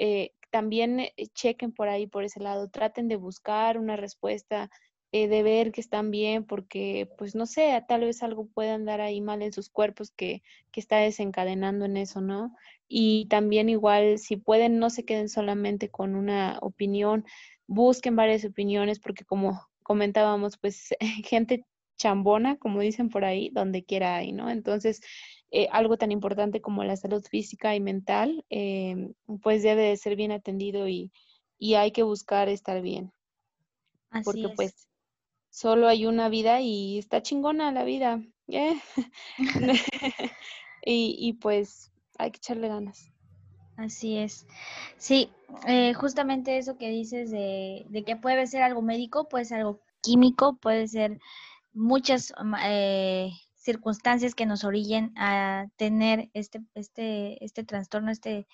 eh, 0.00 0.32
también 0.50 1.00
eh, 1.00 1.12
chequen 1.34 1.72
por 1.72 1.90
ahí, 1.90 2.06
por 2.06 2.24
ese 2.24 2.40
lado, 2.40 2.70
traten 2.70 3.06
de 3.06 3.16
buscar 3.16 3.76
una 3.76 3.96
respuesta, 3.96 4.70
eh, 5.12 5.28
de 5.28 5.42
ver 5.42 5.72
que 5.72 5.82
están 5.82 6.10
bien, 6.10 6.44
porque 6.46 7.10
pues 7.18 7.34
no 7.34 7.44
sé, 7.44 7.84
tal 7.86 8.00
vez 8.02 8.22
algo 8.22 8.46
pueda 8.48 8.74
andar 8.74 9.02
ahí 9.02 9.20
mal 9.20 9.42
en 9.42 9.52
sus 9.52 9.68
cuerpos 9.68 10.10
que, 10.10 10.42
que 10.72 10.80
está 10.80 10.96
desencadenando 10.96 11.84
en 11.84 11.98
eso, 11.98 12.22
¿no? 12.22 12.56
Y 12.88 13.26
también 13.26 13.68
igual, 13.68 14.18
si 14.18 14.36
pueden, 14.36 14.78
no 14.78 14.88
se 14.88 15.04
queden 15.04 15.28
solamente 15.28 15.90
con 15.90 16.14
una 16.16 16.58
opinión, 16.62 17.26
busquen 17.66 18.16
varias 18.16 18.46
opiniones, 18.46 19.00
porque 19.00 19.26
como 19.26 19.60
comentábamos, 19.82 20.56
pues 20.56 20.94
gente 21.24 21.66
chambona, 22.00 22.56
como 22.56 22.80
dicen 22.80 23.10
por 23.10 23.24
ahí, 23.24 23.50
donde 23.50 23.84
quiera 23.84 24.16
hay, 24.16 24.32
¿no? 24.32 24.50
Entonces, 24.50 25.02
eh, 25.50 25.68
algo 25.70 25.98
tan 25.98 26.12
importante 26.12 26.62
como 26.62 26.82
la 26.82 26.96
salud 26.96 27.22
física 27.22 27.76
y 27.76 27.80
mental, 27.80 28.44
eh, 28.48 29.12
pues 29.42 29.62
debe 29.62 29.82
de 29.82 29.96
ser 29.96 30.16
bien 30.16 30.32
atendido 30.32 30.88
y, 30.88 31.12
hay 31.76 31.92
que 31.92 32.02
buscar 32.02 32.48
estar 32.48 32.80
bien. 32.80 33.12
Así 34.08 34.24
porque 34.24 34.48
pues 34.56 34.88
solo 35.50 35.88
hay 35.88 36.06
una 36.06 36.30
vida 36.30 36.62
y 36.62 36.98
está 36.98 37.20
chingona 37.20 37.70
la 37.70 37.84
vida. 37.84 38.22
¿eh? 38.48 38.80
y, 40.86 41.34
pues 41.34 41.92
hay 42.16 42.30
que 42.30 42.38
echarle 42.38 42.68
ganas. 42.68 43.10
Así 43.76 44.16
es. 44.16 44.46
Sí, 44.96 45.30
justamente 45.96 46.56
eso 46.56 46.78
que 46.78 46.88
dices 46.88 47.30
de, 47.30 47.84
de, 47.90 48.04
que 48.04 48.16
puede 48.16 48.46
ser 48.46 48.62
algo 48.62 48.80
médico, 48.80 49.28
puede 49.28 49.44
ser 49.44 49.58
algo 49.58 49.80
químico, 50.00 50.56
puede 50.56 50.88
ser 50.88 51.20
muchas 51.72 52.32
eh, 52.64 53.30
circunstancias 53.54 54.34
que 54.34 54.46
nos 54.46 54.64
orillen 54.64 55.12
a 55.16 55.66
tener 55.76 56.30
este, 56.34 56.62
este, 56.74 57.44
este 57.44 57.64
trastorno, 57.64 58.10
este, 58.10 58.46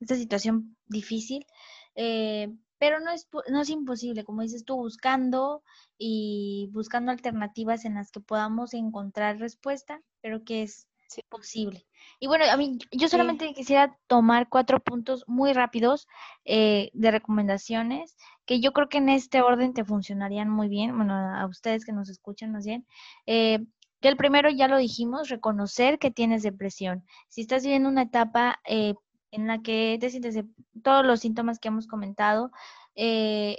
esta 0.00 0.16
situación 0.16 0.76
difícil. 0.86 1.46
Eh, 1.94 2.48
pero 2.78 2.98
no 2.98 3.10
es, 3.10 3.28
no 3.50 3.60
es 3.60 3.68
imposible, 3.68 4.24
como 4.24 4.40
dices 4.40 4.64
tú, 4.64 4.76
buscando 4.76 5.62
y 5.98 6.70
buscando 6.72 7.12
alternativas 7.12 7.84
en 7.84 7.94
las 7.94 8.10
que 8.10 8.20
podamos 8.20 8.72
encontrar 8.72 9.38
respuesta, 9.38 10.00
pero 10.22 10.44
que 10.44 10.62
es 10.62 10.86
posible. 11.28 11.86
Y 12.18 12.26
bueno, 12.26 12.44
a 12.50 12.56
mí, 12.56 12.78
yo 12.92 13.08
solamente 13.08 13.52
quisiera 13.54 13.96
tomar 14.06 14.48
cuatro 14.48 14.80
puntos 14.80 15.24
muy 15.26 15.52
rápidos 15.52 16.06
eh, 16.44 16.90
de 16.92 17.10
recomendaciones 17.10 18.16
que 18.46 18.60
yo 18.60 18.72
creo 18.72 18.88
que 18.88 18.98
en 18.98 19.08
este 19.08 19.42
orden 19.42 19.74
te 19.74 19.84
funcionarían 19.84 20.48
muy 20.50 20.68
bien, 20.68 20.96
bueno, 20.96 21.14
a 21.14 21.46
ustedes 21.46 21.84
que 21.84 21.92
nos 21.92 22.08
escuchan 22.08 22.52
más 22.52 22.64
bien. 22.64 22.86
Eh, 23.26 23.60
el 24.08 24.16
primero 24.16 24.50
ya 24.50 24.66
lo 24.66 24.78
dijimos, 24.78 25.28
reconocer 25.28 25.98
que 25.98 26.10
tienes 26.10 26.42
depresión. 26.42 27.04
Si 27.28 27.42
estás 27.42 27.62
viviendo 27.62 27.88
una 27.88 28.02
etapa 28.02 28.58
eh, 28.66 28.94
en 29.30 29.46
la 29.46 29.60
que 29.60 29.98
te 30.00 30.10
sientes 30.10 30.34
de 30.34 30.46
todos 30.82 31.04
los 31.04 31.20
síntomas 31.20 31.58
que 31.58 31.68
hemos 31.68 31.86
comentado, 31.86 32.50
eh, 32.94 33.58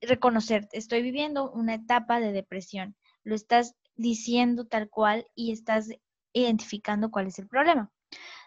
reconocer, 0.00 0.68
estoy 0.72 1.02
viviendo 1.02 1.50
una 1.50 1.74
etapa 1.74 2.20
de 2.20 2.32
depresión. 2.32 2.96
Lo 3.22 3.34
estás 3.34 3.76
diciendo 3.94 4.66
tal 4.66 4.88
cual 4.88 5.26
y 5.34 5.52
estás 5.52 5.88
identificando 6.32 7.10
cuál 7.10 7.28
es 7.28 7.38
el 7.38 7.48
problema. 7.48 7.90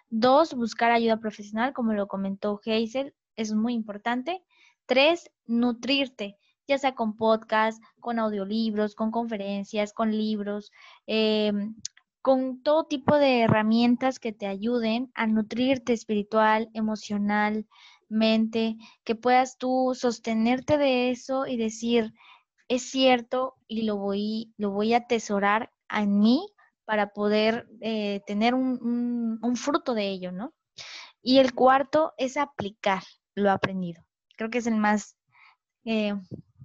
Dos, 0.09 0.53
buscar 0.53 0.91
ayuda 0.91 1.17
profesional, 1.17 1.73
como 1.73 1.93
lo 1.93 2.07
comentó 2.07 2.59
Hazel, 2.65 3.13
es 3.35 3.53
muy 3.53 3.73
importante. 3.73 4.43
Tres, 4.85 5.31
nutrirte, 5.45 6.37
ya 6.67 6.77
sea 6.77 6.95
con 6.95 7.15
podcast, 7.15 7.81
con 7.99 8.19
audiolibros, 8.19 8.95
con 8.95 9.11
conferencias, 9.11 9.93
con 9.93 10.11
libros, 10.11 10.71
em, 11.07 11.75
con 12.21 12.61
todo 12.63 12.85
tipo 12.85 13.17
de 13.17 13.41
herramientas 13.41 14.19
que 14.19 14.31
te 14.31 14.47
ayuden 14.47 15.11
a 15.15 15.27
nutrirte 15.27 15.93
espiritual, 15.93 16.69
emocionalmente, 16.73 18.77
que 19.03 19.15
puedas 19.15 19.57
tú 19.57 19.93
sostenerte 19.95 20.77
de 20.77 21.11
eso 21.11 21.45
y 21.45 21.57
decir, 21.57 22.13
es 22.67 22.89
cierto 22.89 23.55
y 23.67 23.83
lo 23.83 23.97
voy, 23.97 24.53
lo 24.57 24.71
voy 24.71 24.93
a 24.93 24.97
atesorar 24.97 25.71
en 25.89 26.19
mí 26.19 26.47
para 26.85 27.09
poder 27.13 27.67
eh, 27.81 28.21
tener 28.25 28.53
un, 28.53 29.39
fruto 29.55 29.93
de 29.93 30.09
ello, 30.09 30.31
¿no? 30.31 30.53
Y 31.21 31.39
el 31.39 31.53
cuarto 31.53 32.13
es 32.17 32.37
aplicar 32.37 33.03
lo 33.35 33.51
aprendido. 33.51 34.03
creo 34.37 34.49
que 34.49 34.59
es 34.59 34.67
el 34.67 34.75
más, 34.75 35.17
eh, 35.85 36.13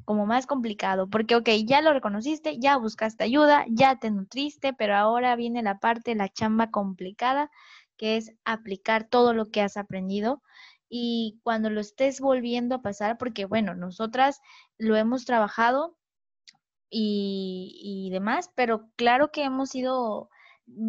como 0.04 0.26
más 0.26 0.46
complicado, 0.46 1.08
porque, 1.08 1.36
ok, 1.36 1.48
ya 1.64 1.80
lo 1.82 1.92
reconociste, 1.92 2.58
ya 2.58 2.76
buscaste 2.76 3.24
ayuda, 3.24 3.64
ya 3.68 3.98
te 3.98 4.10
nutriste, 4.10 4.72
pero 4.72 4.96
ahora 4.96 5.36
viene 5.36 5.62
la 5.62 5.78
parte, 5.78 6.14
la 6.14 6.28
chamba 6.28 6.70
complicada, 6.70 7.50
que 7.96 8.16
es 8.16 8.32
aplicar 8.44 9.08
todo 9.08 9.34
lo 9.34 9.50
que 9.50 9.62
has 9.62 9.76
aprendido. 9.76 10.42
Y 10.88 11.40
cuando 11.44 11.70
lo 11.70 11.80
estés 11.80 12.20
volviendo 12.20 12.74
a 12.76 12.82
pasar, 12.82 13.18
porque 13.18 13.44
bueno, 13.46 13.74
nosotras 13.74 14.40
lo 14.78 14.96
hemos 14.96 15.24
trabajado 15.24 15.96
y, 16.91 18.09
demás, 18.11 18.51
pero 18.55 18.88
claro 18.97 19.30
que 19.30 19.45
hemos 19.45 19.70
sido 19.70 20.28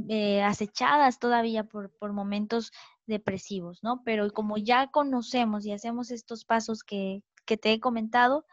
eh, 0.09 0.41
acechadas 0.43 1.19
todavía 1.19 1.63
por, 1.65 1.91
por 1.97 2.13
momentos 2.13 2.71
depresivos, 3.05 3.83
¿no? 3.83 4.03
Pero 4.03 4.31
como 4.31 4.57
ya 4.57 4.87
conocemos 4.87 5.65
y 5.65 5.71
hacemos 5.71 6.11
estos 6.11 6.45
pasos 6.45 6.83
que, 6.83 7.23
que 7.45 7.57
te 7.57 7.73
he 7.73 7.79
comentado, 7.79 8.45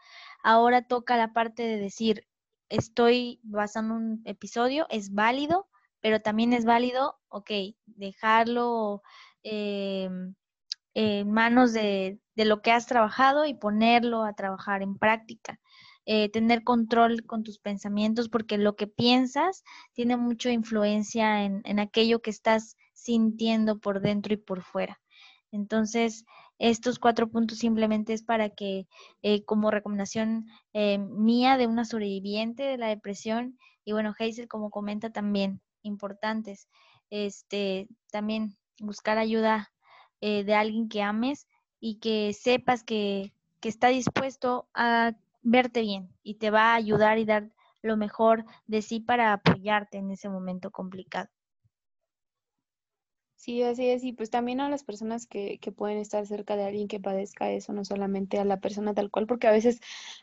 ahora 0.43 0.83
toca 0.83 1.17
la 1.17 1.33
parte 1.33 1.63
de 1.63 1.77
decir, 1.77 2.27
estoy 2.69 3.39
basando 3.43 3.95
un 3.95 4.21
episodio, 4.25 4.85
es 4.89 5.13
válido, 5.13 5.67
pero 6.01 6.21
también 6.21 6.53
es 6.53 6.65
válido, 6.65 7.19
ok, 7.29 7.51
dejarlo 7.85 9.01
em, 9.43 10.35
en 10.93 11.31
manos 11.31 11.73
de, 11.73 12.19
de, 12.35 12.45
lo 12.45 12.61
que 12.61 12.71
has 12.71 12.87
trabajado 12.87 13.45
y 13.45 13.53
ponerlo 13.53 14.23
a 14.23 14.33
trabajar 14.33 14.81
en 14.81 14.97
práctica. 14.97 15.59
Eh, 16.05 16.29
tener 16.29 16.63
control 16.63 17.23
con 17.25 17.43
tus 17.43 17.59
pensamientos, 17.59 18.29
porque 18.29 18.57
lo 18.57 18.75
que 18.75 18.87
piensas 18.87 19.63
tiene 19.93 20.17
mucha 20.17 20.49
influencia 20.51 21.43
en, 21.43 21.61
en 21.65 21.79
aquello 21.79 22.21
que 22.21 22.31
estás 22.31 22.77
sintiendo 22.93 23.77
por 23.77 24.01
dentro 24.01 24.33
y 24.33 24.37
por 24.37 24.63
fuera. 24.63 24.99
Entonces, 25.51 26.25
estos 26.57 26.97
cuatro 26.97 27.29
puntos 27.29 27.59
simplemente 27.59 28.13
es 28.13 28.23
para 28.23 28.49
que, 28.49 28.87
eh, 29.21 29.43
como 29.45 29.69
recomendación 29.69 30.45
eh, 30.73 30.97
mía 30.97 31.57
de 31.57 31.67
una 31.67 31.85
sobreviviente 31.85 32.63
de 32.63 32.77
la 32.77 32.87
depresión, 32.87 33.59
y 33.85 33.91
bueno, 33.91 34.13
Hazel, 34.17 34.47
como 34.47 34.71
comenta 34.71 35.11
también, 35.11 35.61
importantes, 35.83 36.69
este, 37.11 37.87
también 38.11 38.57
buscar 38.79 39.17
ayuda 39.17 39.71
de 40.21 40.53
alguien 40.53 40.89
que 40.89 41.01
ames 41.01 41.47
y 41.79 41.99
que 41.99 42.33
sepas 42.33 42.83
que, 42.83 43.31
que 43.61 43.69
está 43.69 43.87
dispuesto 43.87 44.67
a 44.73 45.13
verte 45.41 45.81
bien 45.81 46.09
y 46.23 46.35
te 46.35 46.51
va 46.51 46.73
a 46.73 46.75
ayudar 46.75 47.17
y 47.19 47.25
dar 47.25 47.51
lo 47.81 47.97
mejor 47.97 48.45
de 48.67 48.81
sí 48.81 48.99
para 48.99 49.33
apoyarte 49.33 49.97
en 49.97 50.11
ese 50.11 50.29
momento 50.29 50.71
complicado. 50.71 51.29
Sí, 53.41 53.63
así 53.63 53.87
es. 53.89 54.03
Y 54.03 54.11
pues 54.11 54.29
también 54.29 54.59
a 54.59 54.67
las 54.69 54.83
personas 54.83 55.25
que, 55.25 55.59
que 55.59 55.71
pueden 55.71 55.97
estar 55.97 56.25
cerca 56.27 56.57
de 56.57 56.65
alguien 56.65 56.89
que 56.89 56.99
padezca 56.99 57.49
eso, 57.51 57.71
no 57.71 57.85
solamente 57.85 58.37
a 58.37 58.43
la 58.43 58.59
persona 58.59 58.93
tal 58.93 59.09
cual, 59.11 59.27
porque 59.27 59.47
a 59.47 59.51
veces 59.51 59.79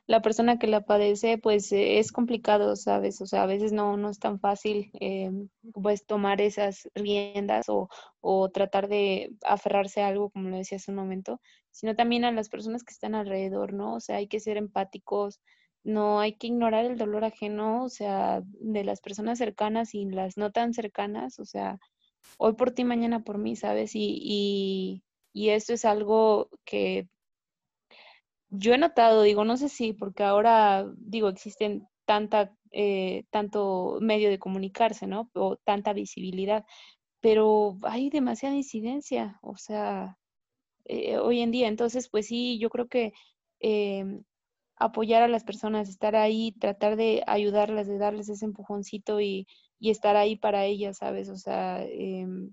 la 0.06 0.20
persona 0.20 0.58
que 0.58 0.66
la 0.66 0.82
padece, 0.84 1.38
pues 1.38 1.72
eh, 1.72 1.98
es 1.98 2.12
complicado, 2.12 2.76
¿sabes? 2.76 3.22
O 3.22 3.26
sea, 3.26 3.44
a 3.44 3.46
veces 3.46 3.72
no, 3.72 3.96
no 3.96 4.10
es 4.10 4.18
tan 4.18 4.38
fácil, 4.38 4.90
eh, 5.00 5.30
pues, 5.72 6.04
tomar 6.04 6.42
esas 6.42 6.90
riendas 6.94 7.70
o, 7.70 7.88
o 8.20 8.50
tratar 8.50 8.86
de 8.86 9.32
aferrarse 9.46 10.02
a 10.02 10.08
algo, 10.08 10.28
como 10.28 10.50
lo 10.50 10.58
decía 10.58 10.76
hace 10.76 10.90
un 10.90 10.98
momento, 10.98 11.40
sino 11.70 11.94
también 11.96 12.24
a 12.26 12.32
las 12.32 12.50
personas 12.50 12.84
que 12.84 12.92
están 12.92 13.14
alrededor, 13.14 13.72
¿no? 13.72 13.94
O 13.94 14.00
sea, 14.00 14.16
hay 14.16 14.28
que 14.28 14.40
ser 14.40 14.58
empáticos, 14.58 15.40
no 15.84 16.20
hay 16.20 16.34
que 16.36 16.48
ignorar 16.48 16.84
el 16.84 16.98
dolor 16.98 17.24
ajeno, 17.24 17.84
o 17.84 17.88
sea, 17.88 18.42
de 18.44 18.84
las 18.84 19.00
personas 19.00 19.38
cercanas 19.38 19.94
y 19.94 20.04
las 20.04 20.36
no 20.36 20.50
tan 20.52 20.74
cercanas, 20.74 21.38
o 21.38 21.44
sea, 21.46 21.78
hoy 22.38 22.54
por 22.54 22.72
ti, 22.72 22.84
mañana 22.84 23.22
por 23.24 23.38
mí, 23.38 23.56
¿sabes? 23.56 23.94
Y, 23.94 24.18
y, 24.22 25.02
y 25.32 25.50
esto 25.50 25.72
es 25.74 25.84
algo 25.84 26.50
que 26.64 27.08
yo 28.50 28.74
he 28.74 28.78
notado, 28.78 29.22
digo, 29.22 29.44
no 29.44 29.56
sé 29.56 29.68
si, 29.68 29.92
porque 29.92 30.22
ahora, 30.24 30.86
digo, 30.98 31.28
existen 31.28 31.86
tanta, 32.04 32.54
eh, 32.70 33.24
tanto 33.30 33.98
medio 34.00 34.30
de 34.30 34.38
comunicarse, 34.38 35.06
¿no? 35.06 35.30
O 35.34 35.56
tanta 35.56 35.92
visibilidad, 35.92 36.64
pero 37.20 37.78
hay 37.82 38.10
demasiada 38.10 38.56
incidencia, 38.56 39.38
o 39.42 39.56
sea, 39.56 40.18
eh, 40.86 41.18
hoy 41.18 41.40
en 41.40 41.50
día. 41.52 41.68
Entonces, 41.68 42.08
pues 42.10 42.26
sí, 42.28 42.58
yo 42.60 42.70
creo 42.70 42.88
que 42.88 43.12
em, 43.60 44.24
apoyar 44.76 45.22
a 45.22 45.28
las 45.28 45.44
personas, 45.44 45.88
estar 45.88 46.16
ahí, 46.16 46.52
tratar 46.60 46.96
de 46.96 47.22
ayudarlas, 47.26 47.88
de 47.88 47.98
darles 47.98 48.28
ese 48.28 48.46
empujoncito 48.46 49.20
y, 49.20 49.46
y 49.78 49.90
estar 49.90 50.16
ahí 50.16 50.36
para 50.36 50.64
ellas, 50.64 50.98
¿sabes? 50.98 51.28
O 51.28 51.36
sea, 51.36 51.84
em, 51.84 52.52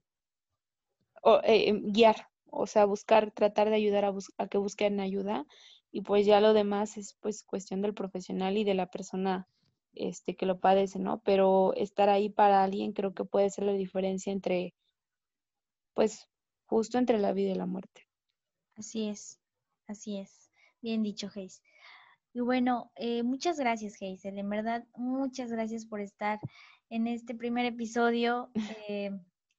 eh, 1.44 1.70
em, 1.70 1.92
guiar, 1.92 2.28
o 2.52 2.68
sea, 2.68 2.86
buscar, 2.86 3.32
tratar 3.32 3.70
de 3.70 3.76
ayudar 3.76 4.06
a, 4.06 4.48
que 4.48 4.58
busquen 4.58 5.00
ayuda 5.00 5.46
y 5.92 6.02
pues 6.02 6.26
ya 6.26 6.42
lo 6.42 6.54
demás 6.54 6.98
es 6.98 7.18
pues 7.22 7.44
cuestión 7.44 7.82
del 7.82 7.94
profesional 7.94 8.58
y 8.58 8.64
de 8.64 8.74
la 8.74 8.88
persona 8.88 9.48
este 9.94 10.36
que 10.36 10.46
lo 10.46 10.60
padece, 10.60 11.00
¿no? 11.00 11.22
Pero 11.24 11.74
estar 11.76 12.10
ahí 12.10 12.30
para 12.30 12.64
alguien 12.64 12.94
creo 12.94 13.14
que 13.14 13.26
puede 13.26 13.50
ser 13.50 13.66
la 13.66 13.74
diferencia 13.74 14.34
entre 14.34 14.74
pues 15.94 16.28
justo 16.66 16.98
entre 16.98 17.20
la 17.20 17.34
vida 17.34 17.52
y 17.52 17.56
la 17.56 17.68
muerte. 17.68 18.08
Así 18.76 19.08
es, 19.08 19.40
así 19.88 20.18
es. 20.18 20.52
Bien 20.82 21.04
dicho, 21.04 21.30
Geis. 21.30 21.62
Y 22.34 22.40
bueno, 22.40 22.92
eh, 22.96 23.22
muchas 23.22 23.60
gracias, 23.60 23.94
Hazel. 24.02 24.40
En 24.40 24.50
verdad, 24.50 24.86
muchas 24.96 25.52
gracias 25.52 25.86
por 25.86 26.02
estar 26.02 26.40
en 26.94 27.08
este 27.08 27.36
primer 27.36 27.66
episodio. 27.66 28.50
Eh, 28.90 29.12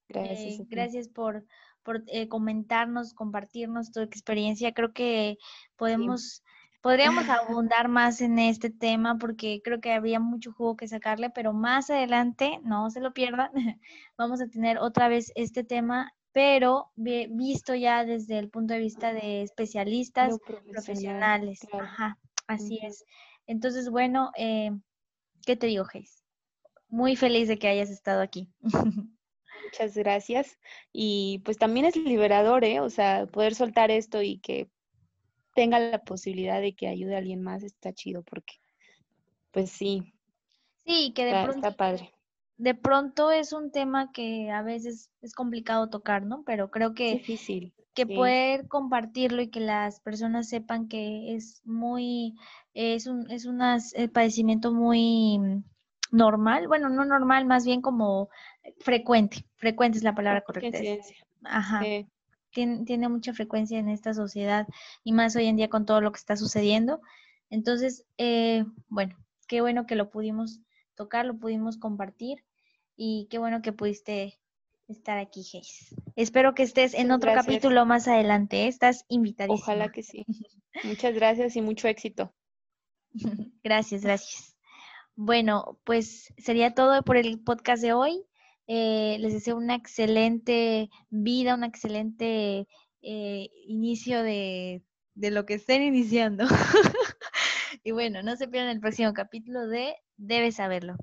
gracias. 0.08 0.60
Eh, 0.60 0.66
gracias 0.68 1.08
por, 1.08 1.44
por 1.82 2.04
eh, 2.06 2.28
comentarnos, 2.28 3.14
compartirnos 3.14 3.90
tu 3.90 4.00
experiencia. 4.00 4.72
Creo 4.72 4.92
que 4.92 5.38
podemos, 5.76 6.44
podríamos 6.82 7.24
abundar 7.28 7.88
más 7.88 8.20
en 8.20 8.38
este 8.38 8.70
tema 8.70 9.18
porque 9.18 9.60
creo 9.64 9.80
que 9.80 9.92
había 9.92 10.20
mucho 10.20 10.52
jugo 10.52 10.76
que 10.76 10.88
sacarle, 10.88 11.30
pero 11.30 11.52
más 11.52 11.90
adelante, 11.90 12.60
no 12.62 12.90
se 12.90 13.00
lo 13.00 13.12
pierdan, 13.12 13.50
vamos 14.16 14.40
a 14.40 14.46
tener 14.46 14.78
otra 14.78 15.08
vez 15.08 15.32
este 15.34 15.64
tema 15.64 16.12
pero 16.32 16.90
visto 16.96 17.76
ya 17.76 18.04
desde 18.04 18.40
el 18.40 18.50
punto 18.50 18.74
de 18.74 18.80
vista 18.80 19.12
de 19.12 19.42
especialistas 19.42 20.36
profesionales. 20.68 21.60
Ajá. 21.72 22.18
Así 22.48 22.80
es. 22.82 23.04
Entonces, 23.46 23.88
bueno, 23.88 24.32
eh, 24.36 24.72
¿qué 25.46 25.54
te 25.54 25.68
digo, 25.68 25.84
Geis? 25.84 26.23
Muy 26.94 27.16
feliz 27.16 27.48
de 27.48 27.58
que 27.58 27.66
hayas 27.66 27.90
estado 27.90 28.20
aquí. 28.20 28.48
Muchas 29.64 29.96
gracias. 29.96 30.60
Y 30.92 31.42
pues 31.44 31.58
también 31.58 31.86
es 31.86 31.96
liberador, 31.96 32.62
¿eh? 32.62 32.78
O 32.78 32.88
sea, 32.88 33.26
poder 33.26 33.56
soltar 33.56 33.90
esto 33.90 34.22
y 34.22 34.38
que 34.38 34.70
tenga 35.56 35.80
la 35.80 36.04
posibilidad 36.04 36.60
de 36.60 36.76
que 36.76 36.86
ayude 36.86 37.16
a 37.16 37.18
alguien 37.18 37.42
más 37.42 37.64
está 37.64 37.92
chido 37.92 38.22
porque, 38.22 38.54
pues 39.50 39.70
sí. 39.70 40.14
Sí, 40.86 41.12
que 41.16 41.24
de 41.24 41.32
pronto. 41.32 41.66
Está 41.66 41.76
padre. 41.76 42.12
De 42.58 42.76
pronto 42.76 43.32
es 43.32 43.52
un 43.52 43.72
tema 43.72 44.12
que 44.12 44.52
a 44.52 44.62
veces 44.62 45.10
es 45.20 45.34
complicado 45.34 45.90
tocar, 45.90 46.24
¿no? 46.24 46.44
Pero 46.44 46.70
creo 46.70 46.94
que. 46.94 47.14
Difícil 47.14 47.74
que 47.92 48.06
poder 48.06 48.66
compartirlo 48.66 49.40
y 49.40 49.50
que 49.50 49.60
las 49.60 50.00
personas 50.00 50.48
sepan 50.48 50.88
que 50.88 51.34
es 51.36 51.62
muy, 51.64 52.34
es 52.74 53.06
un, 53.06 53.30
es 53.30 53.46
un 53.46 53.62
eh, 53.62 54.08
padecimiento 54.08 54.72
muy 54.72 55.62
normal, 56.10 56.68
bueno, 56.68 56.88
no 56.88 57.04
normal, 57.04 57.44
más 57.46 57.64
bien 57.64 57.80
como 57.80 58.28
frecuente, 58.80 59.44
frecuente 59.56 59.98
es 59.98 60.04
la 60.04 60.14
palabra 60.14 60.42
correcta. 60.42 60.78
Ajá. 61.44 61.82
Tiene, 62.50 62.84
tiene 62.84 63.08
mucha 63.08 63.32
frecuencia 63.32 63.78
en 63.78 63.88
esta 63.88 64.14
sociedad 64.14 64.66
y 65.02 65.12
más 65.12 65.34
hoy 65.34 65.46
en 65.46 65.56
día 65.56 65.68
con 65.68 65.86
todo 65.86 66.00
lo 66.00 66.12
que 66.12 66.18
está 66.18 66.36
sucediendo. 66.36 67.00
Entonces, 67.50 68.04
eh, 68.16 68.64
bueno, 68.88 69.16
qué 69.48 69.60
bueno 69.60 69.86
que 69.86 69.96
lo 69.96 70.10
pudimos 70.10 70.60
tocar, 70.94 71.26
lo 71.26 71.36
pudimos 71.36 71.78
compartir 71.78 72.44
y 72.96 73.26
qué 73.30 73.38
bueno 73.38 73.60
que 73.60 73.72
pudiste 73.72 74.38
estar 74.88 75.18
aquí, 75.18 75.42
Geis. 75.42 75.94
Espero 76.16 76.54
que 76.54 76.62
estés 76.62 76.94
en 76.94 77.10
otro 77.10 77.32
capítulo 77.32 77.86
más 77.86 78.08
adelante. 78.08 78.68
Estás 78.68 79.04
invitadísima. 79.08 79.62
Ojalá 79.62 79.92
que 79.92 80.02
sí. 80.02 80.24
Muchas 80.84 81.14
gracias 81.14 81.56
y 81.56 81.62
mucho 81.62 81.88
éxito. 81.88 82.32
gracias, 83.62 84.02
gracias. 84.02 84.53
Bueno, 85.16 85.78
pues 85.84 86.32
sería 86.38 86.74
todo 86.74 87.02
por 87.02 87.16
el 87.16 87.40
podcast 87.40 87.82
de 87.82 87.92
hoy. 87.92 88.24
Eh, 88.66 89.16
les 89.20 89.32
deseo 89.32 89.56
una 89.56 89.74
excelente 89.74 90.90
vida, 91.10 91.54
un 91.54 91.64
excelente 91.64 92.66
eh, 93.02 93.50
inicio 93.66 94.22
de, 94.22 94.82
de 95.14 95.30
lo 95.30 95.46
que 95.46 95.54
estén 95.54 95.82
iniciando. 95.82 96.44
y 97.84 97.92
bueno, 97.92 98.22
no 98.22 98.36
se 98.36 98.48
pierdan 98.48 98.70
el 98.70 98.80
próximo 98.80 99.12
capítulo 99.12 99.66
de 99.68 99.94
Debes 100.16 100.56
saberlo. 100.56 100.96